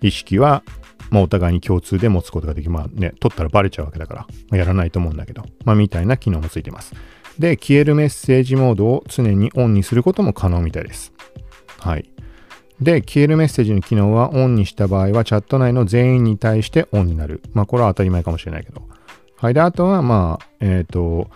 [0.00, 0.62] 意識は
[1.10, 6.94] まあ、お互いに共通で持つことができまあね、取ったらバレちゃうわけだから、まあ、やらないと思うんだけど、まあ、みたいな機能もついてます。
[7.38, 11.12] で、消えるメッセージモードを常にオンにすることも可能みたいです。
[11.78, 12.10] はい。
[12.80, 17.42] で、消えるメッセージの機能はオンにした場合は、チャット内の全員に対してオンになる。
[17.52, 18.82] まあ、これは当たり前かもしれないけど。
[19.36, 19.54] はい。
[19.54, 21.28] で、あとは、まあ、えっ、ー、と、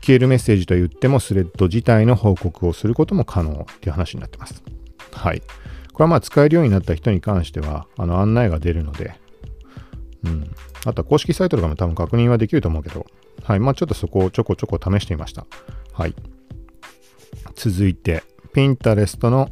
[0.00, 4.62] 消えるメッセージと言っても、スレッド自体の報告をすることも可能っていう話になってます。
[5.12, 5.42] はい。
[5.92, 9.14] これはまあ使えるようになった人に関しては、あの案内が出るので、
[10.24, 10.50] うん。
[10.86, 13.06] あとは公式サイトとかも多分確認はできると思うけど、
[13.42, 13.60] はい。
[13.60, 15.46] まあちょっとそこをちょこちょこ試してみました。
[15.92, 16.14] はい。
[17.54, 18.22] 続いて、
[18.54, 19.50] Pinterest の、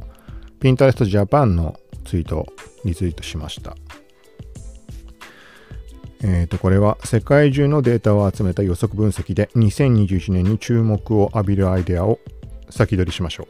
[0.59, 2.47] Pinterest Japan のツイートを
[2.85, 3.75] リツイートしました。
[6.21, 12.19] えっ、ー、と、これは世界中のデータを集めた予測分析で2021年に注目を浴びるアイデアを
[12.69, 13.47] 先取りしましょ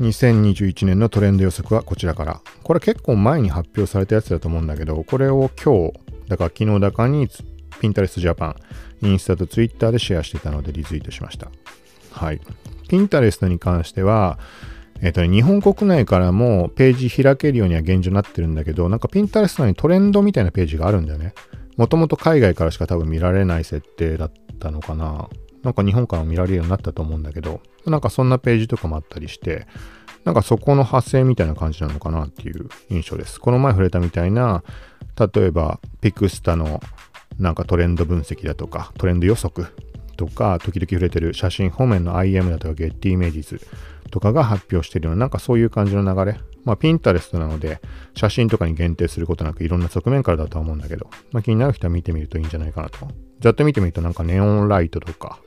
[0.00, 0.02] う。
[0.02, 2.40] 2021年のトレンド予測はこちらから。
[2.64, 5.92] これ結構前に発表されたやつだと思うんだけど、これを今日、
[6.28, 7.28] だから昨日だかに
[7.80, 8.56] Pinterest Japan、
[9.02, 11.50] インスタと Twitter でシェアしてたのでリツイートしました。
[12.10, 12.40] はい。
[12.88, 14.38] Pinterest に関しては、
[15.02, 21.34] えっ、ー、とね、日本国内からもページ開けるようには現状になってるんだけど、なんか Pinterest にトレンドみたいなページがあるんだよね。
[21.76, 25.28] もともと海外からしか多分見られない設定だったのかな。
[25.64, 29.66] なんか日本からも見られるようになったと思うんだけど、なんかそんなページとかもあったりして、
[30.24, 33.40] なんかそこの派生みたいな感じなのかなっていう印象です。
[33.40, 34.62] この前触れたみたいな、
[35.18, 36.80] 例えばピクスタの
[37.40, 39.66] なんかトレンド分析だとか、トレンド予測
[40.16, 43.60] とか、時々触れてる写真方面の IM だとか、ゲッティイメージズ
[44.12, 46.38] とかが発表してるような、なんかそういう感じの流れ。
[46.64, 47.80] まあ、ピンタレストなので、
[48.14, 53.08] 写真とかに限定することなく、いろんな側面からだとは思うんだけど、まあ、気になる人は見てみるといいんじゃないかなと。
[53.40, 55.40] ざっと見てみると、なんかネオンライトとか、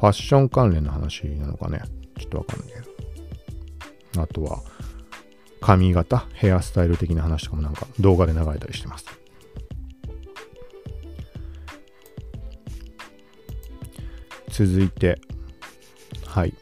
[0.00, 1.82] ファッション関連の話なのかね。
[2.18, 2.80] ちょっとわかんないけ
[4.16, 4.22] ど。
[4.22, 4.62] あとは、
[5.60, 9.04] 髪型、ヘアスタイル的な話とかもなんか動画で流れたりしてます。
[14.48, 15.20] 続いて、
[16.24, 16.54] はい。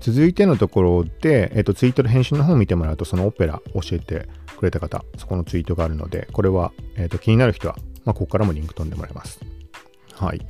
[0.00, 9.40] 続いてのところで、えっ、と、ツイートで返信の方を見てもらうと、そのオペラ教えてくれた方、そこのツイートがあるので、これは、えっ、と、気になる人は、まあ、ここからもリンク飛んでもらいます。
[10.14, 10.46] はい。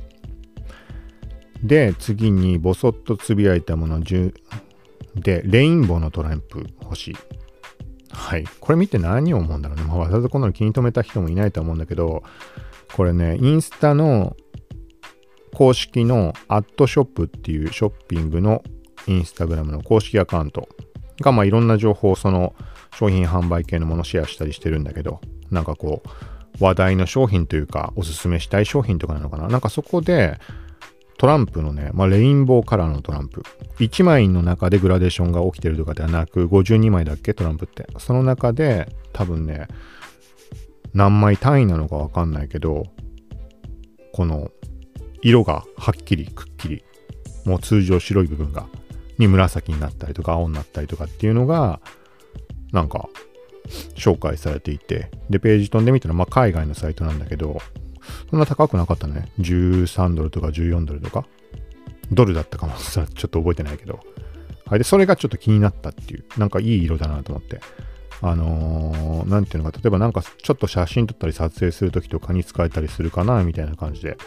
[1.63, 4.33] で、次にボソッとつぶやいたもの10
[5.15, 7.15] で、レインボーのトランプ欲しい。
[8.11, 8.45] はい。
[8.59, 9.83] これ見て何を思うんだろうね。
[9.83, 12.23] まあ、わざわざこんなの気に留めた人もいないと思うんだけど、
[12.95, 14.35] これね、インスタの
[15.53, 18.63] 公式のアットショップっていうショッピングの
[19.09, 20.69] インスタグラムの公式アカウント
[21.21, 22.53] が、まあいろんな情報、その
[22.93, 25.19] 商品販売系のものをシェアしたりしてるんだけど、
[25.49, 29.47] なんかこう、話題の商品というか、おすすめしたい商品とかなのかな？
[29.47, 30.37] なんかそこで、
[31.17, 33.43] トランプのね、まあ、レインボーカラーのトランプ。
[33.79, 37.33] 1枚の中でグラデーションが起きてるとかではなく、52枚だっけ？
[37.33, 37.87] トランプって。
[37.97, 39.67] その中で、多分ね、
[40.93, 42.83] 何枚単位なのかわかんないけど、
[44.13, 44.49] この、
[45.21, 46.83] 色がはっきりくっきり、
[47.45, 48.65] もう通常白い部分が、
[49.19, 51.79] に紫になったりとか青になったりとかっていうのが、
[52.71, 53.07] なんか、
[53.95, 57.59] 紹介されていて、で、ページ飛んでみたら、まあ、海外のサイトなんだけど、
[58.29, 59.31] そんな高くなかったね。
[59.39, 61.25] 13ドルとか14ドルとか。
[62.11, 62.73] ドルだったかも。
[62.75, 63.99] ちょっと覚えてないけど。
[64.65, 64.79] はい。
[64.79, 66.25] で、それがちょっと気になったっていう。
[66.37, 67.59] なんかいい色だなと思って。
[68.21, 74.17] あのー、ていうのか、例えばなんかちょっと写真撮ったり撮影するときとかに使えたりするかな、みたいな感じで。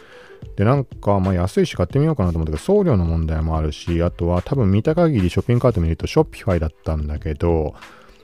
[0.57, 7.75] で、なんか、まあ安いし買ってみようかなと思ったけど、送料の問題もあるし、あとは多分見た限りショッピングカート見るとショッピファイだったんだけど、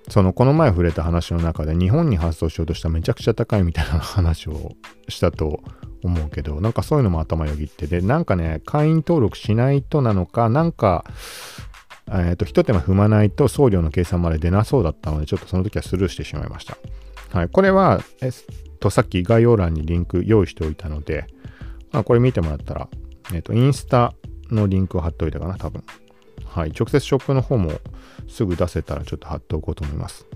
[0.08, 4.72] そのこの前触れた話の中で日本に発送しようとしたらめちゃくちゃ高いみたいな話を
[5.08, 5.60] したと
[6.02, 11.04] 思うけど、なんかそういうのも頭よぎって、で、なんかね、会員登録しないとなのか、なんか、
[12.10, 16.78] えっ、ー、と、一手間踏まないと送料の計算まで出なそうだったので、ちょっとその時はスルーしてしまいました。
[17.32, 17.48] はい。
[17.48, 18.32] これは、えっ
[18.80, 21.26] と、さっき概要欄にリンク用意しておいたので、
[21.92, 22.88] あ、これ見てもらったら、
[23.32, 24.14] えっ、と、インスタ
[24.50, 25.82] のリンクを貼っておいたかな、多分。
[26.46, 26.72] はい。
[26.78, 27.72] 直接ショップの方も
[28.26, 30.26] すぐ出せたらちょっと貼っておこうと思います。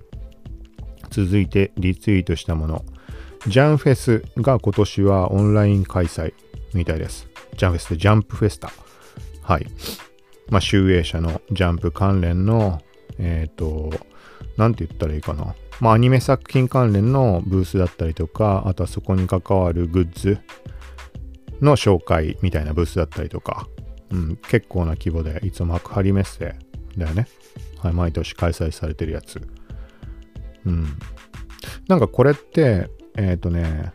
[1.10, 2.84] 続いて、リツイートしたもの。
[3.46, 6.32] ジャンフェスが今年はオンライン開催
[6.74, 7.28] みたいです。
[7.56, 8.70] ジャンフェスでジャンプフェスタ。
[9.42, 9.66] はい。
[10.48, 12.80] まあ、集英社のジャンプ関連の、
[13.18, 13.90] えっ、ー、と、
[14.56, 15.54] なんて言ったらいいかな。
[15.80, 20.38] まあ、アニメ作品関連のブースだったりとか、あとはそこに関わるグッズ
[21.62, 23.66] の紹介みたいなブースだったりとか、
[24.10, 26.56] うん、結構な規模で、いつも幕張メッセ
[26.98, 27.26] だよね。
[27.78, 29.40] はい、毎年開催されてるやつ。
[30.66, 30.86] うん。
[31.88, 33.92] なんかこれって、えっ、ー、とね、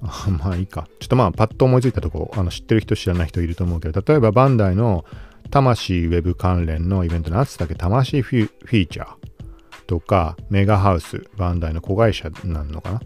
[0.00, 0.88] まあいいか。
[1.00, 5.04] ちょっとまあパッと思いついたとこ、あの知ってる人知らない人いると思うけど、例えばバンダイの
[5.50, 7.74] 魂ウェブ関連のイベントのつったっけ？
[7.74, 9.08] 魂フィーチャー
[9.86, 13.00] とか、メガハウス、バンダイの子会社なのかな？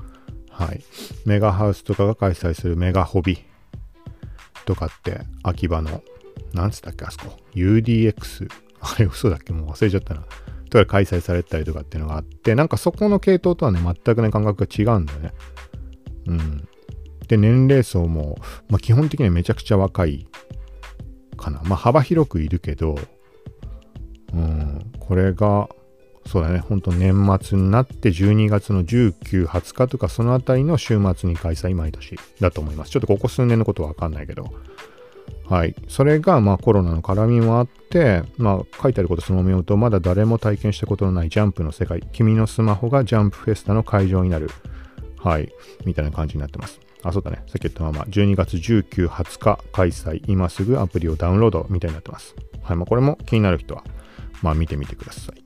[0.51, 0.83] はい。
[1.25, 3.43] メガハウスとかが開催するメガホビ
[4.65, 6.03] とかって、秋葉の、
[6.53, 7.37] なんつったっけ、あそこ。
[7.55, 8.49] UDX。
[8.81, 10.25] あれ嘘だっけもう忘れちゃったな。
[10.69, 15.33] とか開催されたりとかっていうのがあって、なんかそこの系統とはね、全くね、感覚が違うんだよね。
[16.27, 16.69] うん。
[17.29, 20.27] で、年齢層も、まあ、基本的にはめちゃくちゃ若い
[21.37, 21.61] かな。
[21.65, 22.99] まあ、幅広くいるけど、
[24.33, 25.69] うん、これが、
[26.27, 32.91] そうだね、ほんと年末になって12月の19、20日とかそのあたりの週末に開催毎年だと思います。
[32.91, 34.53] ちょっとここ数年のことはわかんないけど。
[35.49, 35.75] はい。
[35.89, 44.49] それが、まあコロナの絡みもあって、まあ書いてあることそのまま読むと、まだ誰も体験したことのないジャンプの世界、君のスマホがジャンプフェスタの会場になる。
[45.19, 45.53] はい。
[45.85, 46.81] みたいな感じになってます。
[47.03, 47.43] あ、そうだね。
[47.49, 52.35] さっき言ったまま、12月19、20日開催、今すぐアプリをダウンロードみたいになってます。
[52.63, 52.77] はい。
[52.77, 53.85] まあこれも気になる人は、
[54.41, 55.42] まあ見てみてください。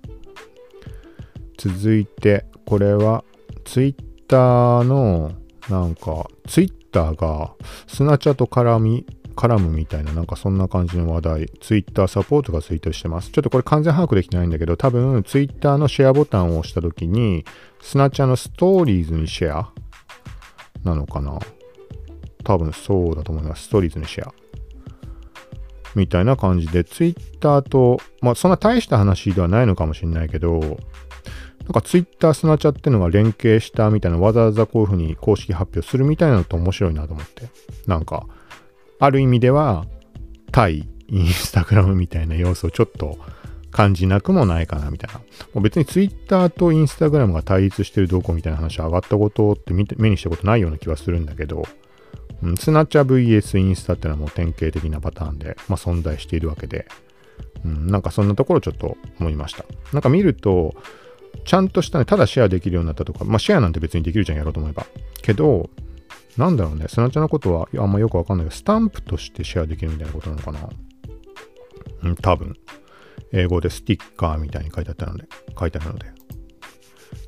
[1.57, 3.25] 続いて、これは
[3.65, 5.33] Twitter の
[5.69, 7.55] なんか Twitter が
[7.87, 13.31] スナチャと絡み絡むみたいな、なんかそんな感じの話題、Twitter サポートがツイートしてます。
[13.31, 17.45] ちょっとこれ完全把握できてないんだけど、多分 Twitter のシェアボタンを押した時に、
[17.81, 19.73] スナチャのストーリーズにシェア
[20.83, 21.39] なのかな
[22.43, 23.65] 多分そうだと思います。
[23.65, 24.33] ストーリーズにシェア。
[25.95, 30.79] みたいな感じで、Twitter と、まあそんな大した話ではないのかもしれないけど、
[31.67, 37.49] なんか Twitter スナチャってのが連携したみたいな、わざわざこういうふうに公式発表するみたいなのって面白いなと思って。
[37.87, 38.27] なんか、
[39.01, 39.85] ある意味では、
[40.53, 43.19] 対インスタグラムみたいな要素をちょっと
[43.73, 45.19] 感じなくもないかなみたいな。
[45.19, 45.25] も
[45.57, 51.65] う別に Twitter とインスタグラムが対立してるどこみたいな話上がったことって目にしたことないような気はするんだけど、
[52.59, 56.87] スナチャ VS インスタってのはもう典型的なパターンで、まあ、存在しているわけで、
[57.65, 59.65] うん、なんかそんなところちょっと思いました。
[59.93, 60.75] なんか見ると、
[61.45, 64.87] ちゃんとしたね、ただシェアできるようになったとか、まあシェアなんて別にできるじゃん、やろうと思えば。
[65.23, 65.71] けど、
[66.37, 70.69] なんだろうね、スナチャのことはあんまよくわかんないけど、スタンプとしてシェアできるみたいなことなのかな
[72.03, 72.57] うん、多分。
[73.33, 75.27] 英語でスティッカーみたいに書いてあったので、
[75.59, 76.07] 書いてあるので。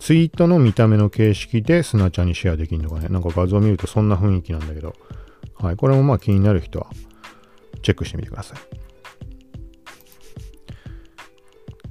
[0.01, 4.94] ツイートの見た目の形式でスナチャにシェアできるのがね、なんか画像を見るとそんな雰囲気なんだけど、
[5.57, 6.88] はい、これもまあ気になる人は
[7.83, 8.59] チェックしてみてください。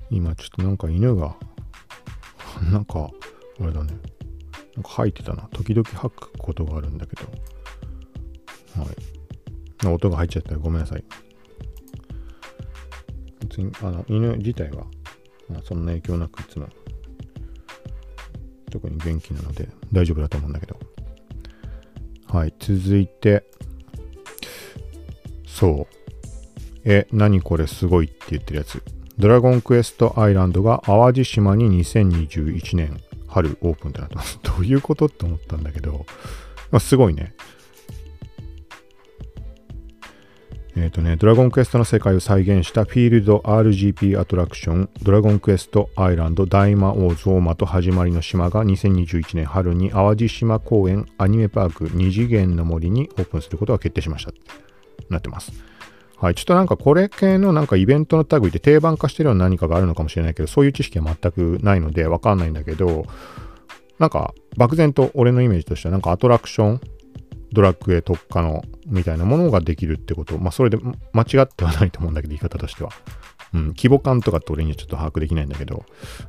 [0.09, 1.35] 今ちょっとなんか犬が、
[2.61, 3.09] なんか、
[3.59, 3.93] あれだね、
[4.75, 5.49] なんか吐いてたな。
[5.53, 7.23] 時々吐くことがあるんだけど、
[8.81, 9.93] はい。
[9.93, 11.03] 音が入っちゃったらごめんなさい。
[13.41, 14.85] 別に、あの、犬自体は、
[15.49, 16.67] まあ、そんな影響なくいつも
[18.69, 20.77] 特に元気なので大丈夫だと思うんだけど。
[22.27, 23.43] はい、続いて、
[25.45, 25.97] そう。
[26.83, 28.83] え、何これすごいって言ってるやつ。
[29.17, 34.39] ドラゴンクエストアイランドが淡路島に2021年春オープンってなってます。
[34.45, 36.05] どういうことって思ったんだけど、
[36.71, 37.33] まあ、すごいね。
[40.75, 54.31] えっ、ー、とね、ドラゴンクエストの世界を再現したフィールド RGP アトラクション、ドラゴンクエストアイランド大魔王ゾーマと始まりの島が2021年春に淡路島公園アニメパーク二次元の森にオープンすることが決定しました。
[55.09, 55.51] なってます。
[56.19, 56.35] はい。
[56.35, 63.05] ちょっとなんかこれ系のなんかイベントの類で定番化してるような何かがあるのかもしれないけど、そういう知識は全くないのでわかんないんだけど、
[63.99, 66.81] なんか漠然と俺のイメージとしてはなんかアトラクション
[67.51, 70.37] ドラッグへ特化のみたいなものができるってこと。
[70.37, 70.77] まあ、それで
[71.13, 72.91] 間違ってはないと思うんだけど、言い方としては。
[73.53, 75.85] うん、規模感とかって俺にはちょっと把握できないんだけど、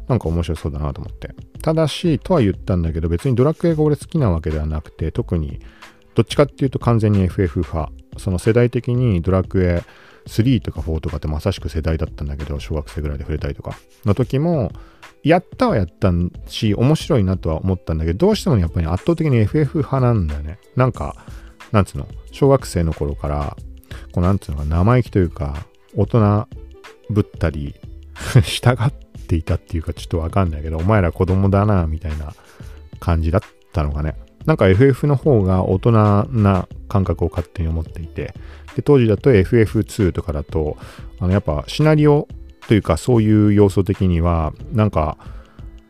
[0.07, 1.35] なんか面白そうだなと思って。
[1.63, 5.61] ただし、とは言ったんだけど、別にドラクエが俺好きなわけではなくて、特に、
[6.19, 7.93] どっちかっていうと完全に FF 派。
[8.17, 9.85] その世代的にドラクエ
[10.27, 14.73] 3とか4とかってまさしく世代だったんだけど、小学生ぐらいで触れたりとかの時も、
[15.23, 16.11] やったはやった
[16.49, 20.59] し、面白いなとは思ったんだけど、どうしてもやっぱり圧倒的に FF 派なんだよね。
[20.75, 21.15] なんか、
[21.71, 23.57] なんつうの、小学生の頃から、
[24.11, 26.49] こうなんつうのか、生意気というか、大人
[27.11, 27.77] ぶったり、
[28.43, 28.93] 従っ
[29.29, 32.35] ていたっていうか、ちょっとわかんないけど、お前ら子供だな、みたいな
[32.99, 34.17] 感じだったのがね。
[34.49, 38.33] なんか FF の方が大人な感覚を勝手に思っていて、
[38.77, 40.79] で当時だと FF2 とかだと、
[41.21, 42.27] あのやっぱシナリオ
[42.67, 45.19] というかそういう要素的には、なんか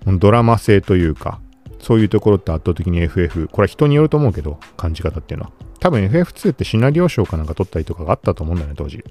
[0.05, 1.41] ドラマ性というか、
[1.79, 5.53] そういうところって圧倒的に FF、これは人によると思うけど、感じ方っていうのは。
[5.79, 9.05] 多分 FF2 ってシナリオ賞かなんか取ったりとかがあったと思うんだよね、当時。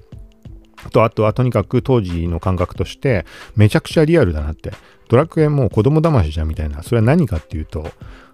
[0.92, 3.24] と、あとはとにかく当時の感覚として、
[3.56, 4.72] めちゃくちゃリアルだなって。
[5.08, 6.82] ドラクエも子供騙しじゃんみたいな。
[6.82, 7.86] それは何かっていうと、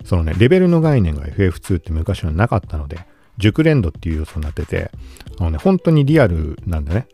[0.04, 3.06] そのね、レベルの概念が FF2 って昔はなかったので、
[3.38, 4.90] 熟練度っていう要素になってて、
[5.38, 7.06] あのね、本当にリアルなんだね。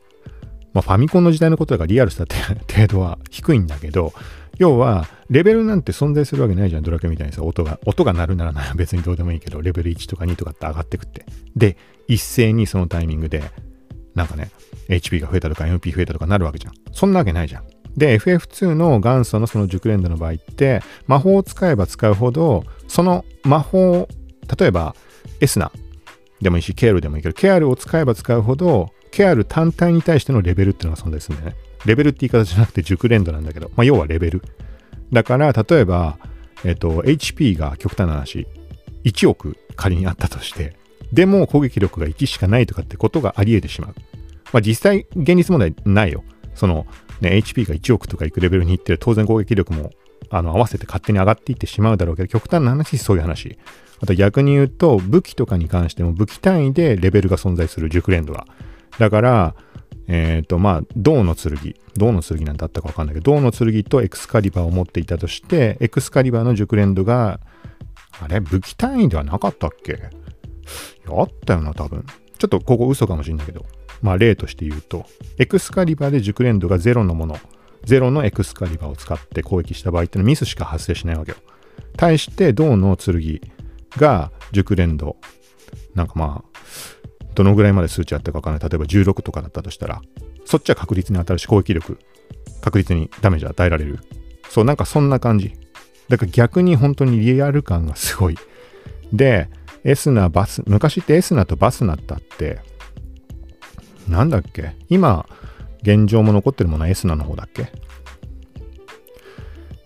[0.72, 2.36] まあ、ファミコンの時代のことだからリアルさって
[2.72, 4.12] 程度は低いんだけど、
[4.58, 11.24] 要は、レベルなんて存在するわけないじゃん、ドラクエみたいにさ、音が、音が鳴るならなら別にどうでもいいけど、レベル1とか2とかって上がってくって。
[11.56, 11.76] で、
[12.08, 13.42] 一斉にそのタイミングで、
[14.14, 14.50] なんかね、
[14.88, 16.74] HP が増えたとか MP 増えたとかなるわけじゃん。
[16.92, 17.79] そんなわけないじゃん。
[17.96, 24.08] で、FF2 の元祖のその熟練度の場合って、魔法を使えば使うほど、その魔法、
[24.58, 24.94] 例えば、
[25.40, 25.72] エスナ
[26.40, 31.56] でもいいし、ケアルでもいいけど、ケアルを使えば使うほど、ケアル単体に対してのレベルっていうのが存在するんだよね。
[31.84, 34.42] レベルって言い方じゃなくて熟練度なんだけど、まあ、要はレベル。
[35.12, 36.18] だから、例えば、
[36.64, 38.46] えっと、HP が極端な話、
[39.04, 40.76] 1億仮にあったとして、
[41.12, 43.94] でも攻撃力が1しかないとかってことがあり得てしまう。
[44.52, 46.22] まあ実際、現実問題ないよ。
[46.54, 46.86] その、
[47.20, 49.90] ね、HP が1億とかいくレベルにいって当然攻撃力も
[50.30, 53.58] あの合わせて勝手に上がっていってしまうだろうけど、極端な話、そういう話。
[54.02, 58.46] あと逆に言うと、武器とかに関しても武器単位でレベルが存在する熟練度が。
[58.98, 59.54] だから、
[60.08, 61.74] えっ、ー、と、まあ、銅の剣。
[61.96, 67.40] 銅の剣なんてあったかわかんないけど、銅の剣とエクスカリバーを持っていたとして、エクスカリバーの熟練度が、
[68.20, 68.40] あれ？
[68.40, 70.10] 武器単位ではなかったっけ、
[71.08, 72.04] あったよな、多分。
[72.38, 73.64] ちょっとここ嘘かもしれないけど。
[74.02, 75.06] まあ、例として言うと、
[75.38, 77.38] エクスカリバーで熟練度が0のもの、
[77.86, 81.38] 0のエクスカリバーを使って攻撃した場合ってのはミスしか発生しないわけよ。
[81.96, 83.40] 対して、銅の剣
[83.96, 85.16] が熟練度、
[85.94, 86.60] なんかまあ、
[87.34, 88.68] どのぐらいまで数値あったかわかんない。
[88.68, 90.02] 例えば16とかだったとしたら、
[90.44, 91.98] そっちは確率に当たるし、攻撃力、
[92.60, 94.00] 確率にダメージ与えられる。
[94.48, 95.54] そう、なんかそんな感じ。
[96.08, 98.36] だから逆に本当にリアル感がすごい。
[99.12, 99.48] で、
[99.84, 102.60] エスナ、バス、昔ってエスナとバスナってあって、
[104.10, 104.76] なんだっけ？
[104.88, 105.26] 今、
[105.82, 107.72] 現状も残ってるものはエスナの方だっけ？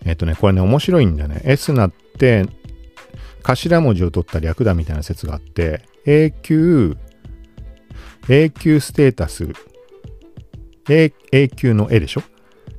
[0.05, 1.41] えっとね、これね、面白いんだよね。
[1.45, 2.47] エスナって、
[3.43, 6.97] 頭文字を取った略だみたいな説があって、永久、
[8.29, 9.49] 永久ステータス、
[10.89, 12.23] 永久の絵でしょ？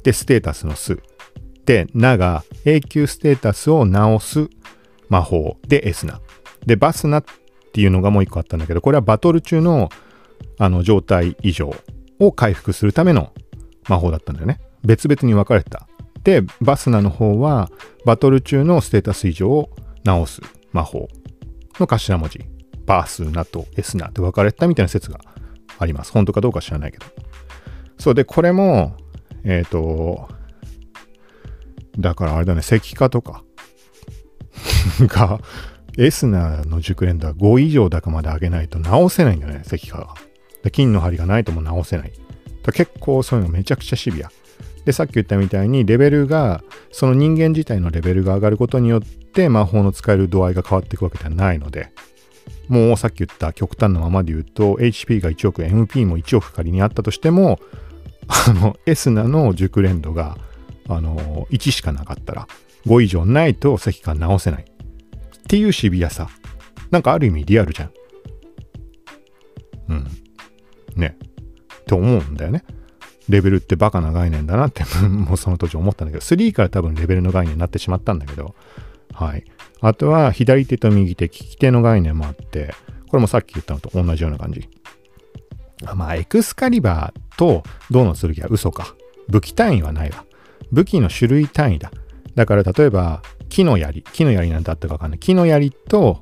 [0.04, 1.00] で、ステータスのス。
[1.66, 4.50] で、なが永久ステータスを直す
[5.10, 6.22] 魔法でエスナ。
[6.66, 7.24] で、バスナっ
[7.74, 9.89] ていうのがもう一個あったんだけど、これはバトル中の
[10.58, 11.74] あの状態異常
[12.20, 13.34] を回復するための
[13.88, 14.60] 魔法だったんだよね。
[14.84, 15.88] 別々に分かれてた。
[16.24, 17.70] で、バスナの方は
[18.06, 19.70] バトル中のステータス異常を
[20.03, 20.41] 直す
[20.72, 21.08] 魔法
[21.80, 22.39] の頭文字。
[22.86, 25.20] バースナとエスナって分かれてたみたいな説が
[25.80, 26.12] あります。
[26.12, 27.06] 本当かどうか知らないけど。
[27.97, 28.95] そうで、これも、
[29.43, 30.30] えっ、ー、と、
[31.97, 33.43] だからあれだね、石化とか
[35.01, 35.39] が、
[35.97, 40.14] エスナの熟練度は5以上だかまで上げないと直せないんだよね、石化が。
[40.72, 42.11] 金の針がないとも直せない。
[42.74, 44.32] 結構そういうのめちゃくちゃシビア。
[44.86, 51.91] で、さっき言ったみたいにレベルが、その人間自体のレベルが上がることによって魔法の使える度合いが変わっていくわけではないので、
[52.68, 57.59] もうさっき言った極端なままで言うと、HP が1億、MP も1億仮にあったとしても、
[58.28, 60.38] あの、エスナの熟練度が、
[60.88, 62.47] あの、1しかなかったら、
[62.88, 64.66] 5以上ないと石化直せない。
[64.66, 66.30] っていうシビアさ。
[66.91, 67.91] なんかある意味リアルじゃん。
[69.89, 70.07] うん。
[70.96, 71.18] ね。
[71.82, 72.64] って思うんだよね。
[73.30, 78.56] レベルってバカな概念だなって もうその当時思ったんだけど、3から多分レベルの概念になってしまったんだけど、
[79.14, 79.43] はい。
[79.82, 82.74] あとは左手と右手、利き手の概念もあって、
[83.10, 84.70] これもさっき言ったのと同じような感じ。
[85.96, 88.96] まあ、エクスカリバーと銅の剣は嘘か。
[89.28, 90.26] 武器単位はないわ。
[90.72, 91.91] 武器の種類単位だ。
[92.36, 94.04] だから例えば、木の槍。
[94.14, 95.20] 木の槍なんてあったかわかんない。
[95.20, 96.22] 木の槍と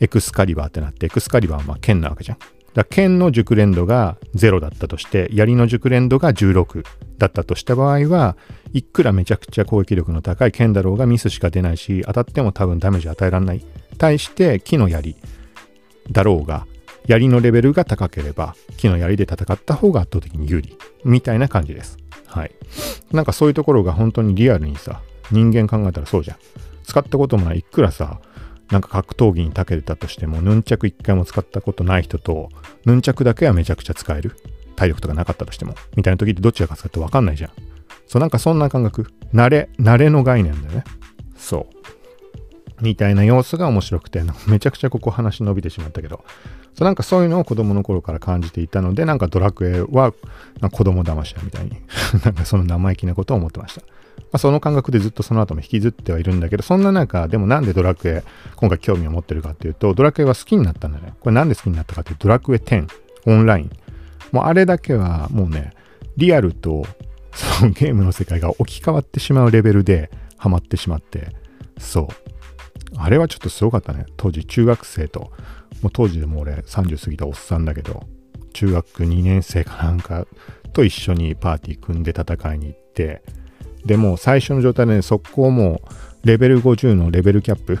[0.00, 2.38] エクスカリバーってなって、エクスカリバーはまあ剣なわけじゃん。
[2.74, 6.84] だ剣の熟練度が0だったとして、槍の熟練度が16
[7.18, 8.36] だったとした場合は、
[8.72, 13.64] いくらめちゃくちゃ攻撃力の高い剣だろうがミスしか出ないし、当たっても多分ダメージ与えられない。
[13.96, 15.16] 対して木の槍
[16.10, 16.66] だろうが、
[17.06, 20.76] 槍のレベルが高ければ、木の槍で戦った方が圧倒的に有利。
[21.04, 21.98] みたいな感じです。
[22.26, 22.50] はい。
[23.12, 25.00] なんかそういうところが本当にリアルにさ、
[25.30, 26.36] 人間考えたらそうじゃん。
[26.82, 28.20] 使ったこともない、いくらさ、
[28.70, 32.48] なんか格闘技に長けてたとしても、ヌンチャク一回も使ったことない人と、
[32.84, 34.36] ヌンチャクだけはめちゃくちゃ使える。
[34.76, 35.74] 体力とかなかったとしても。
[35.96, 37.50] みたいな時ってどっちが勝つかってわかんないじゃん。
[38.06, 39.12] そう、なんかそんな感覚。
[39.32, 40.84] 慣れ、慣れの概念だよね。
[41.36, 41.74] そう。
[42.80, 46.24] みたいな要素が面白くて、 めちゃくちゃここ話伸びてしまったけど、
[46.74, 50.12] そうなんかそういうのを子供の頃から感じていたので、なんかドラクエは
[50.72, 51.72] 子供騙しだみたいに、
[52.24, 53.82] なんかその生意気なことを思ってました。
[54.36, 58.24] あ、その感覚でずっとその後も引きずってはいるんだけど、そんな中、でもなんでドラクエ、
[58.56, 61.14] 今回興味を持ってるかっていうと、ドラクエは好きになったんだね。
[61.20, 62.88] これなんで好きになったかっていうと、ドラクエ10、
[63.26, 63.70] オンライン。
[64.32, 65.72] もうあれだけはもうね、
[66.16, 66.84] リアルと
[67.32, 71.28] そのゲームの世界が置き換わってしまうレベルでハマってしまって、
[71.78, 72.06] そう。
[72.96, 74.06] あれはちょっとすごかったね。
[74.16, 75.32] 当時中学生と、
[75.82, 78.04] もう当時でも俺30過ぎたおっさんだけど、
[78.52, 80.26] 中学2年生かなんか
[80.72, 83.22] と一緒にパーティー組んで戦いに行って、
[83.84, 85.82] でも最初の状態で、ね、速攻も
[86.22, 87.78] うレベル50のレベルキャップ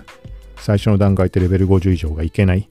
[0.56, 2.68] 最初の段階ってレベル50以上がいけない。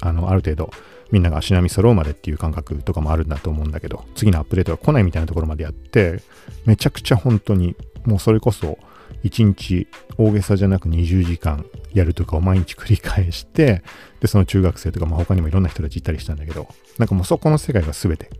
[0.00, 0.70] あのある程度
[1.10, 6.20] みんなが足並み揃うまでっていう感覚とかもあるんだと思うんだけど次のアップデートが来ないみたいなところまでやって
[6.64, 8.78] めちゃくちゃ本当にもうそれこそ
[9.24, 9.86] 1日
[10.18, 11.64] 大げさじゃなく20時間
[11.94, 13.82] やるとかを毎日繰り返して
[14.20, 16.68] でその中学生とか、まあ、他にもいろんな人たちいたりしたんだけど
[16.98, 18.30] なんかもうそこの世界が全て。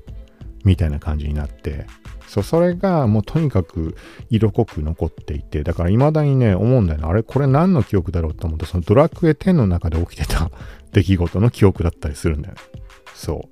[0.67, 1.87] みたいな感じになって
[2.27, 3.97] そう、それがもうとにかく
[4.31, 7.07] 色濃く残っていて、だから未だにね、思うんだよね。
[7.07, 10.51] あれ、これ何の記憶だろうと思うと、そのドラクエ10の中で起きてた
[10.93, 12.61] 出来事の記憶だったりするんだよね。
[13.14, 13.49] そ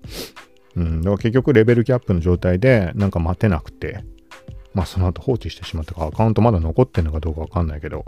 [0.76, 0.80] う。
[0.80, 4.04] うん、だから結局レベルキャップの状態でなんか待てなくて、
[4.74, 8.04] まあその後放置してしまったか、アカウントまだ残ってんのかどうかわかんないけど、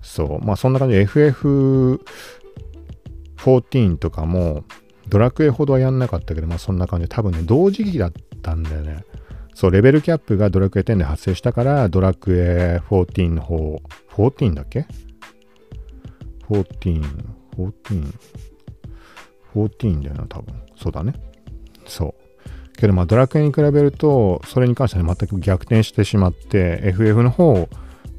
[0.00, 4.64] そう、まあそんな感じで FF14 とかも、
[5.08, 9.04] ドラクエほどはやんなかったけど、まあそんな感じで、多分ね、同時期だったんだよね。
[9.54, 14.86] そう、レベルキャップがドラクエ10で発生したから、ドラクエ14の方、14だっけ
[16.48, 17.02] ?14、
[17.56, 18.12] 14、
[19.54, 20.54] 14だよな、多分。
[20.76, 21.14] そうだね。
[21.86, 22.22] そう。
[22.76, 27.68] けどまあドラクエに比べると、それに関しては全く逆転してしまって、FF の方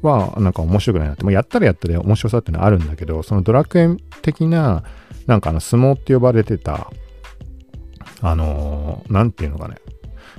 [0.06, 3.88] はなんか面白くないなって、まあ、やったらやったで面白さっていうのはあるんだけど、そのドラクエ
[4.22, 4.84] 的な、
[5.26, 6.90] なんかあの相撲って呼ばれてた、
[8.20, 9.76] あのー、なんていうのかね、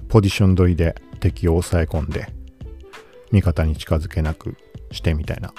[0.09, 2.27] ポジション取りで敵を抑え込んで、
[3.31, 4.55] 味方に近づけなく
[4.91, 5.53] してみたいな。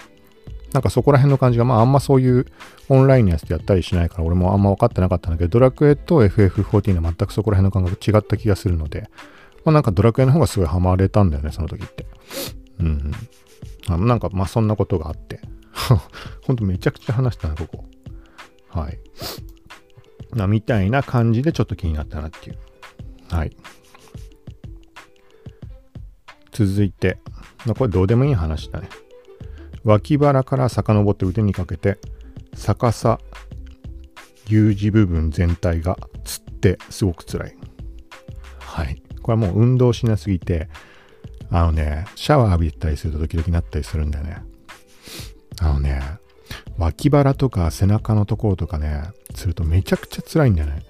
[0.73, 2.47] なんかそこら辺の感じが、まああんまそういう
[2.89, 9.09] オンラインのやつでやったりしないから、俺もあんま分かってなかったんだけど、ドラクエと FF14 は全くそこら辺の感覚違った気がするので、
[9.65, 12.07] まあなんかドラクエの方がすごいハマれたんだよね、その時って。
[12.81, 13.13] うん。
[13.89, 15.41] あなんかまあそんなことがあって。
[16.43, 17.85] ほんとめちゃくちゃ話したな、ここ。
[18.69, 18.99] はい。
[20.33, 22.59] まみたいな感じでちょっと気になったなっていう。
[23.31, 23.57] はい。
[26.53, 27.19] 続いて、
[27.77, 28.89] これどうでもいい話だね。
[29.85, 31.99] 脇腹から遡って腕にかけて、
[32.55, 33.21] 逆さ
[34.49, 37.57] U 字部分全体がつってすごく辛い。
[38.59, 39.03] はい。
[39.23, 40.69] これはもう運動しなすぎて、
[41.51, 44.43] あのね、シャワー浴びたりすると時々なったりするんだよね。
[45.61, 46.03] あのね、
[46.79, 49.03] 脇腹とか背中のところとかね、
[49.35, 50.83] するとめちゃくちゃ辛いんだよね。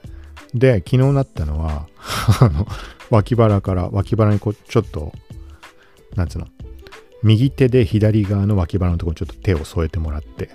[0.55, 1.87] で、昨日なったのは、
[2.41, 2.67] あの、
[3.11, 5.13] 脇腹から、脇腹にこう、ちょっと
[6.17, 6.47] なんつうの、
[7.23, 10.51] 右手で左側の脇腹のところにちょっと手を添えてもらって、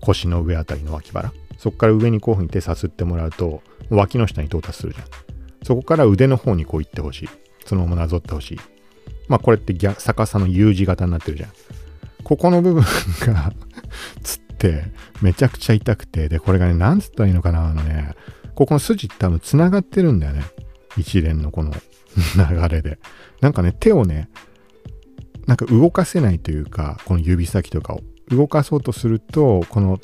[0.00, 1.32] 腰の上あたりの脇腹。
[1.56, 5.06] そこから上にこういうふうに手さすってもらうと、脇の下に到達するじゃん。
[5.62, 7.28] そこから腕の方にこう行ってほしい。
[7.64, 8.60] そのままなぞってほしい。
[9.28, 11.50] まあこれって逆さの U 字型になってるじゃん。
[12.22, 12.82] ここの部分
[13.32, 13.52] が
[14.22, 14.84] つって
[15.22, 18.14] めちゃくちゃ痛くて、で、これがね、なんつったらいいのかな、あのね、
[18.54, 20.42] ここの筋って多分繋がってるんだよね。
[20.96, 21.72] 一連のこの
[22.50, 22.98] 流れで。
[23.40, 24.28] なんかね、手をね、
[25.46, 30.00] なんか動かせないというか、この指先とかを動かそうとすると、この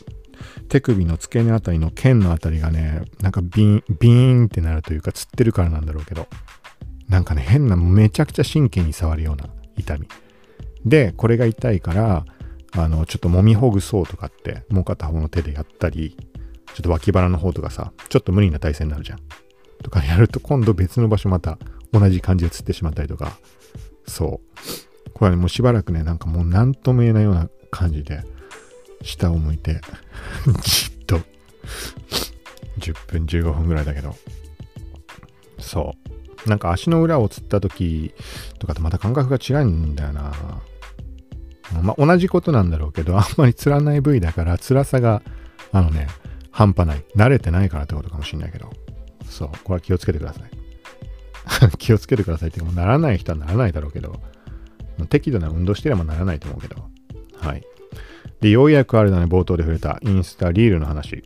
[0.68, 6.28] 手首の付け根あたりの剣のあたりがね、なんかビーン、ビーンってなるというか、つってるからなんだろうけど、
[7.12, 9.44] なんかね、変な、めちゃくちゃ神経に触るような
[9.76, 10.08] 痛み。
[10.86, 12.24] で、これが痛いから、
[12.72, 16.16] あの、ちょっと揉みほぐそうとかって、もう片方の手でやったり、
[16.74, 19.18] ちょっと脇腹の方とかさ、ちょっと無理な体勢になるじゃん。
[19.82, 21.58] とかやると今度別の場所また
[21.92, 23.36] 同じ感じで釣ってしまったりとか、
[24.06, 24.40] そ
[25.06, 25.12] う。
[25.12, 28.22] これはね、もうしばらくね、なんかもう何とも言えないような感じで、
[29.02, 29.82] 下を向いて
[30.64, 31.20] じっと
[32.78, 34.16] 10分15分ぐらいだけど、
[35.58, 36.12] そう。
[36.46, 38.12] なんか足の裏をつった時
[38.58, 40.32] とかとまた感覚が違うんだよな。
[41.82, 45.22] まあ同じことなんだろうけど、 あんまりつらない部位だから辛さが、
[45.72, 46.08] あのね、
[46.50, 47.04] 半端ない。
[47.16, 48.70] 慣れてないからってことかもしんないけど。
[49.24, 49.48] そう。
[49.64, 50.50] これは気をつけてください。
[51.78, 54.20] 気をつけてくださいっていうか、もうならない人はならないだろうけど、
[55.08, 56.84] 適度な運動してればならないと思うけど。
[57.40, 57.62] はい。
[58.40, 61.24] で、ようやくあれだね、冒頭で触れたインスタリールの話。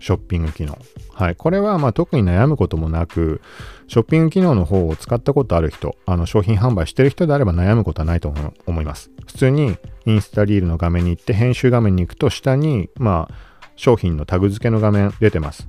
[0.00, 0.76] ショッピング機能。
[1.12, 1.36] はい。
[1.36, 3.40] これはまあ特に悩むこともなく、
[3.86, 8.34] ショッピング機能の方を使ったことある人、あの商品販売してる人であれば悩むことはないと
[8.66, 9.10] 思います。
[9.26, 9.76] 普通に
[10.06, 13.34] インスタリールの画面に行って編集画面に行くと下にまあ
[13.76, 15.68] 商品のタグ付けの画面出てます。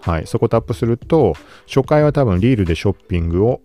[0.00, 0.26] はい。
[0.26, 1.34] そこタップすると、
[1.66, 3.60] 初回は多分リールでショッピングを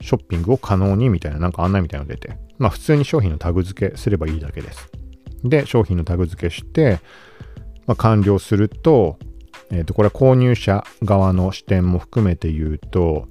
[0.00, 4.90] ショッピングを可能にみたいななんか案内みたいなの出て、まあ普通に商品のタグ付けすればいいだけです。
[5.44, 7.00] で、商品のタグ付けして、
[7.86, 9.18] まあ、完了すると、
[9.70, 13.28] えっ、ー、と、これは購入者側の視点も含めて言うと、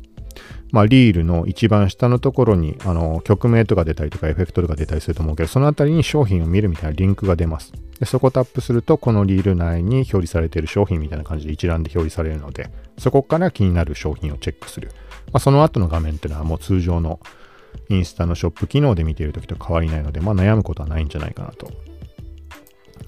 [0.71, 7.73] まあ、リールの一番下のところに、あの、曲名とか出たりとか、エフェクトとか出たりすると思うけど、そのあたりに商品を見るみたいなリンクが出ます。
[7.99, 14.91] で、そこをタップすると、このリール内に表示されている商品みたいな感じで一覧で表示されるので、そこから気になる商品をチェックする。
[15.27, 17.19] まあ、その後の画面っていうのはもう通常の
[17.89, 21.69] インスタのショップ機能で見ている時と変わりないので、まあ、悩むことはないんじゃないかなと。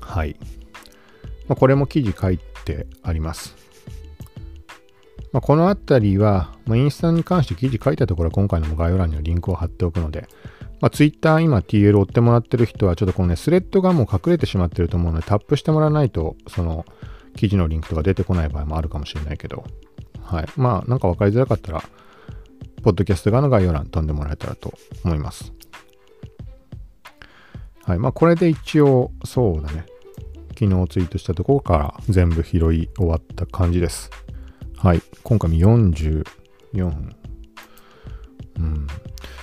[0.02, 0.36] はい。
[1.48, 3.56] まあ、これも記事書いてあります。
[5.32, 10.28] まあ、このあたりは、まあ、インスタに関して記事書いたところは今回の概要欄にはリンクを貼っておくので、
[10.80, 16.86] まあ、Twitter 今 TL 追ってもらってる人はちょっとこのね、スレッドがもう隠れてしまってると思うので、タップしてもらわないと、その
[17.36, 19.66] 記事のリンクとか出てこない場合もあるかもしれないけど、
[20.22, 20.48] はい。
[20.56, 21.84] まあ、なんか分かりづらかったら、
[22.84, 24.74] ポッドキャスト側の概要欄飛んでもらえたらと
[25.04, 25.52] 思います。
[27.86, 28.00] はい。
[28.00, 29.86] まあ、これで一応、そうだね。
[30.58, 34.10] 昨日ツイートしたところから全部拾い終わった感じです。
[34.78, 35.01] はい。
[35.24, 36.26] 今回も44
[36.74, 37.16] 分。
[38.58, 38.88] うん。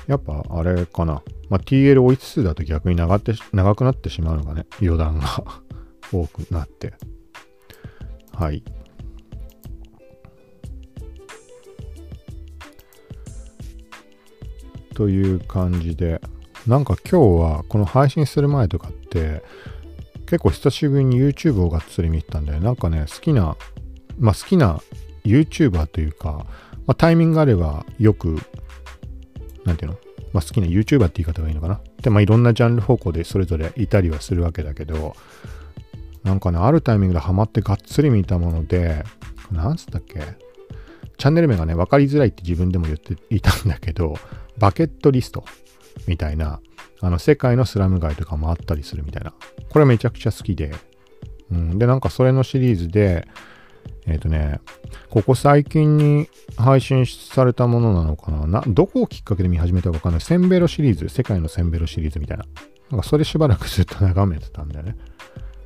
[0.06, 1.22] やっぱあれかな。
[1.48, 5.44] まあ、TL 追いつつだと逆に長って長くなってしまうのがね、余談が
[6.12, 6.94] 多くなって。
[8.32, 8.62] はい。
[14.94, 16.20] という感じで、
[16.66, 19.42] なんか今日はこの配信する前とかって
[20.30, 23.56] 結構久しぶりに YouTube をがっつり見てたんで、なんかね、好きな、
[24.18, 24.80] まあ好きな
[25.24, 26.46] YouTuber というか、
[26.86, 28.38] まあ、タイミングがあればよく、
[29.64, 29.98] なんていうの？
[30.32, 31.80] まあ好きな YouTuber って言い方がいいのかな？
[32.00, 35.16] で、まあいろんなジャンル方向でそれぞれいたりはするわけだけど、
[36.22, 39.02] なんかね、あるタイミングでハマってがっつり見たもので、
[39.50, 40.20] なんつったっけ？
[41.18, 44.14] チャンネル名がね、分かりづらいって自分でも言っていたんだけど、
[44.58, 45.44] バケットリスト
[46.06, 46.60] みたいな、
[47.00, 49.32] あの、世界のスラム街とかもあったりするみたいな。
[49.68, 50.72] これめちゃくちゃ好きで。
[51.50, 53.26] うん、で、なんかそれのシリーズで、
[54.06, 54.60] えっ、ー、とね、
[55.08, 60.20] ここ最近に配信されたものなのかなな、どこをきっかけで見始めたかわかんない。
[60.20, 62.44] センベロシリーズ、世界のセンベロシリーズみたいな。
[62.90, 64.96] なんかそれしばらくずっと眺めてたんだよね。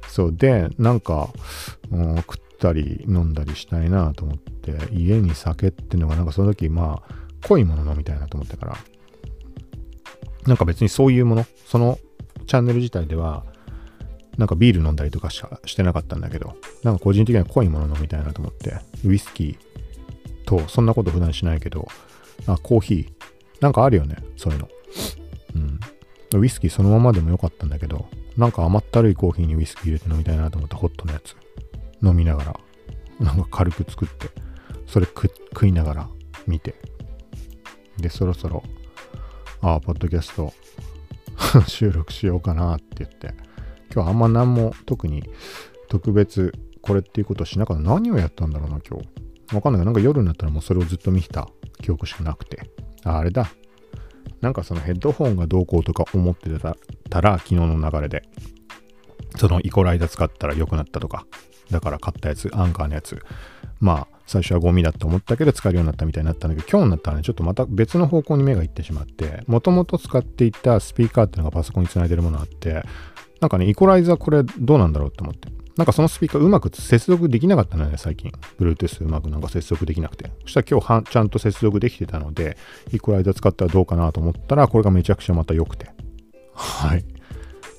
[0.08, 0.32] そう。
[0.32, 1.30] で、なんか、
[1.90, 7.14] うん、食ったり飲んだりしたいなと思って、家に酒っていうのがなんかその時、まあ、
[7.48, 8.76] 濃いもの飲みたいなと思ってから、
[10.46, 11.98] なんか別にそういうもの、その
[12.46, 13.44] チャンネル自体では、
[14.36, 21.88] なんかビール飲んだりとかししてなかったんだけど、なんか個人的には濃いもの飲みたいなと思って、ウイスキーと、そんなこと普段しないけど、
[22.46, 23.08] あ、コーヒー、
[23.60, 24.68] なんかあるよね、そういうの。
[25.54, 26.40] うん。
[26.40, 31.36] ウイスキーそのままでもよかったんだけど、なんか甘ったるいコーヒーにウイスキー入れて飲みたいなと思ってホットのやつ
[32.02, 32.60] 飲みながら、
[33.20, 34.28] なんか軽く作って、
[34.86, 36.08] それ食いながら
[36.46, 36.74] 見て、
[37.98, 38.64] で、そろそろ、
[39.64, 40.52] ああ、ポッドキャスト
[41.66, 43.34] 収録しようかなって言って、
[43.94, 45.24] 今日あんま何も特に
[45.88, 46.52] 特別
[46.82, 47.82] これっていうことをしなかった。
[47.82, 49.56] 何をやったんだろうな、今日。
[49.56, 51.48] わかんないけど、なんか夜になったらもうそれをずっと見てた
[51.80, 52.70] 記憶しかなくて。
[53.04, 53.48] あ、あれだ。
[54.42, 56.50] なんかそのヘッドホンがどうこうとか思って
[57.08, 58.22] たら、昨日の流れで、
[59.38, 61.24] そのイコライザー使ったら良くなったとか、
[61.70, 63.18] だから買ったやつ、アンカーのやつ、
[63.80, 72.82] まあ、最初はゴミだと思ったけど使えるようになったみたいになったんだけど、今日になったらね、ちょっとまた別の方向に目がいってしまって、もともと使っていたスピーカーっていうのがパソコンにつないでるものあって、
[73.40, 75.48] なんかね、イコライザーこれどうなんだろうって思って。
[75.76, 78.30] なんかそのスピーカーうまく接続できなかったのね、最近。
[78.60, 80.30] Bluetooth うまくなんか接続できなくて。
[80.42, 82.56] そしたら今日はちゃんと接続できてたので、
[82.92, 85.90] イコライザー使ったらどうかなと思ったら、これがめちゃくちゃまた良くて。
[86.54, 87.04] はい。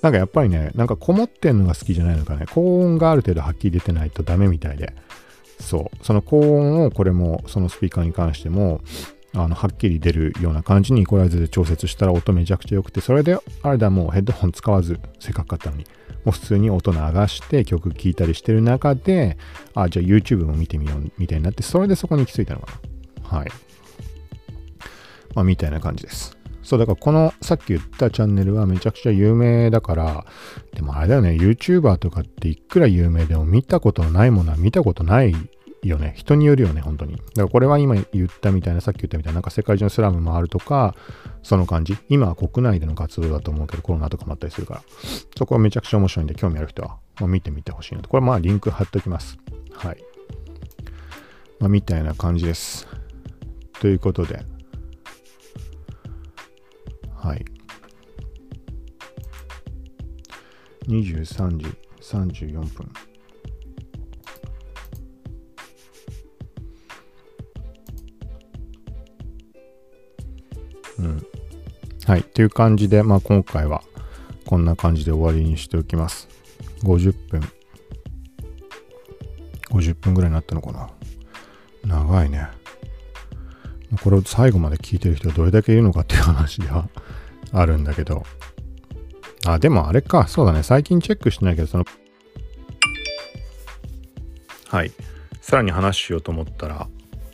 [0.02, 4.94] なんかやっぱりね、なんかこもってんのが好きじゃないのかね、高音がある程度はっきり出てないとダメみたいで、
[5.60, 8.82] そう、その高音をこれも、そのスピーカーに関しても、
[9.34, 15.86] あの、はっきり出るような感じにイコライズで調節したら音めちゃくちゃ良くて、それで、あれだ、もうヘッドホン使わず、せっかく買ったのに、
[16.24, 16.98] もう普通に音流
[17.28, 19.38] して曲聴いたりしてる中で、
[19.74, 22.80] あ、じゃあ YouTube も見てみようみたいになって、それでそこに行き着いたのか
[23.32, 23.40] な。
[23.40, 23.50] はい。
[25.36, 26.38] まあ、みたいな感じです。
[26.66, 30.26] そう、だからこのさっき言ったチャンネルはめちゃくちゃ有名だから、
[30.74, 35.36] でもあれだよね、YouTuber とかっていくら有名でも見たことないものは見たことない
[35.84, 36.14] よね。
[36.18, 37.18] 人によるよね、本当に。
[37.18, 40.96] だからこれは今言ったみたいな、さっき言ったみたいな、なんか世界中のスラムもあるとか、
[41.44, 41.96] その感じ。
[42.10, 44.82] 今は国内での活動だと思うけど、コロナとかもあったりするから。
[45.38, 48.10] そこはめちゃくちゃ面白いんで、興味ある人は、まあ、見てみてほしいなと。
[48.10, 49.38] これまあリンク貼っておきます。
[49.74, 49.98] はい。
[51.60, 52.88] まあ、みたいな感じです。
[53.80, 54.44] ということで、
[57.26, 57.46] はい。
[60.88, 61.66] 23時
[62.00, 62.94] 34分。
[71.00, 71.28] うん。
[72.06, 72.24] はい。
[72.24, 73.82] という感じで、まあ今回は
[74.46, 76.28] こんな感じで終わりにしておきます。
[76.84, 77.42] 50分。
[79.72, 80.92] 50分ぐらいになったのかな。
[81.84, 82.65] 長いね。
[83.98, 86.90] これを最後まで聞いてる人がどれだけいるのかっていう話では
[87.52, 88.24] あるんだけど。
[89.46, 90.28] あ、でもあれか。
[90.28, 90.64] そうだね。
[90.64, 91.86] 最近チェックしてないけど、その、
[94.68, 94.92] はい。
[95.42, 96.88] さらに話しようと思ったら、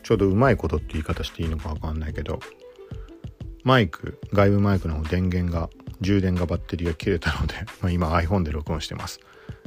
[0.04, 2.40] ちょうどうまいことって言い方していいのかわかんないけど、
[3.64, 5.70] マイク、外部マイクの電源が、
[6.02, 9.20] 充電がバッテリーが切れたので、 まあ、今 iPhone で録音してます。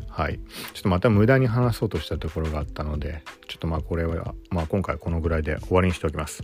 [0.09, 0.39] はい。
[0.75, 6.43] ちょっとまた無駄に話そうとしたところがあったので、ちょっとまあこれは、まあ今回このぐらいで終わりにしておきます。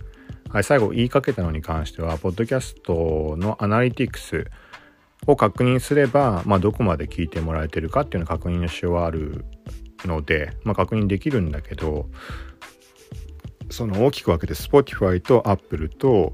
[0.51, 4.47] はい、最後言いかけたのに関しては、ポッドキャストのアナリティクス
[5.25, 9.45] を確認すれば、まあどこまで聞いてもらえてるかっていうのを確認のしようはある
[10.03, 12.09] ので、まあ確認できるんだけど、
[13.69, 16.33] その大きく分けて Spotify と Apple と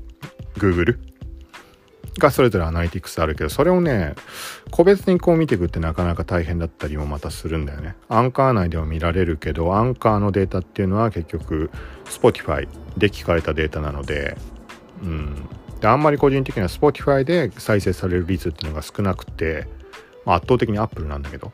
[0.55, 0.97] Google
[2.19, 4.15] がそれぞれアナリティクスあるけど、それをね、
[4.71, 7.95] 個別にこう見ていくってなかなか大変だったりもまたするんだよね。
[8.09, 11.69] アンカー内では見られるけど、アンカーのデータっていうのは結局、
[12.05, 14.37] Spotify で聞かれたデータなので、
[15.03, 15.47] うん。
[15.79, 19.67] で、あんまり個人的には Spotify で再生される率っていうのが少なくて、
[20.25, 21.51] まあ、圧倒的に Apple なんだけど、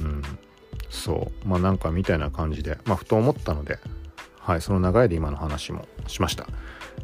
[0.00, 0.22] うん。
[0.88, 1.48] そう。
[1.48, 3.78] まあなんかみたいな感じで、まあふと思ったので、
[4.38, 6.46] はい、その流れで今の話もしました。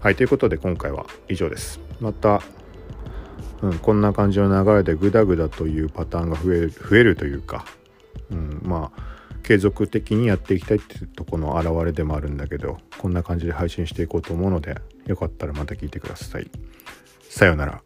[0.00, 1.80] はい、ということで今回は以上です。
[2.00, 2.42] また、
[3.62, 7.64] うん、こんな感じの流れでグダグダというパターンが増える増えるというか、
[8.30, 9.02] うん、まあ
[9.42, 16.50] 継続的にやっていきたいっていうとこの表れでもあるんだけどこんな感じで配信していこうと思うのでよかったらまた聞いてください。
[17.28, 17.82] さようなら。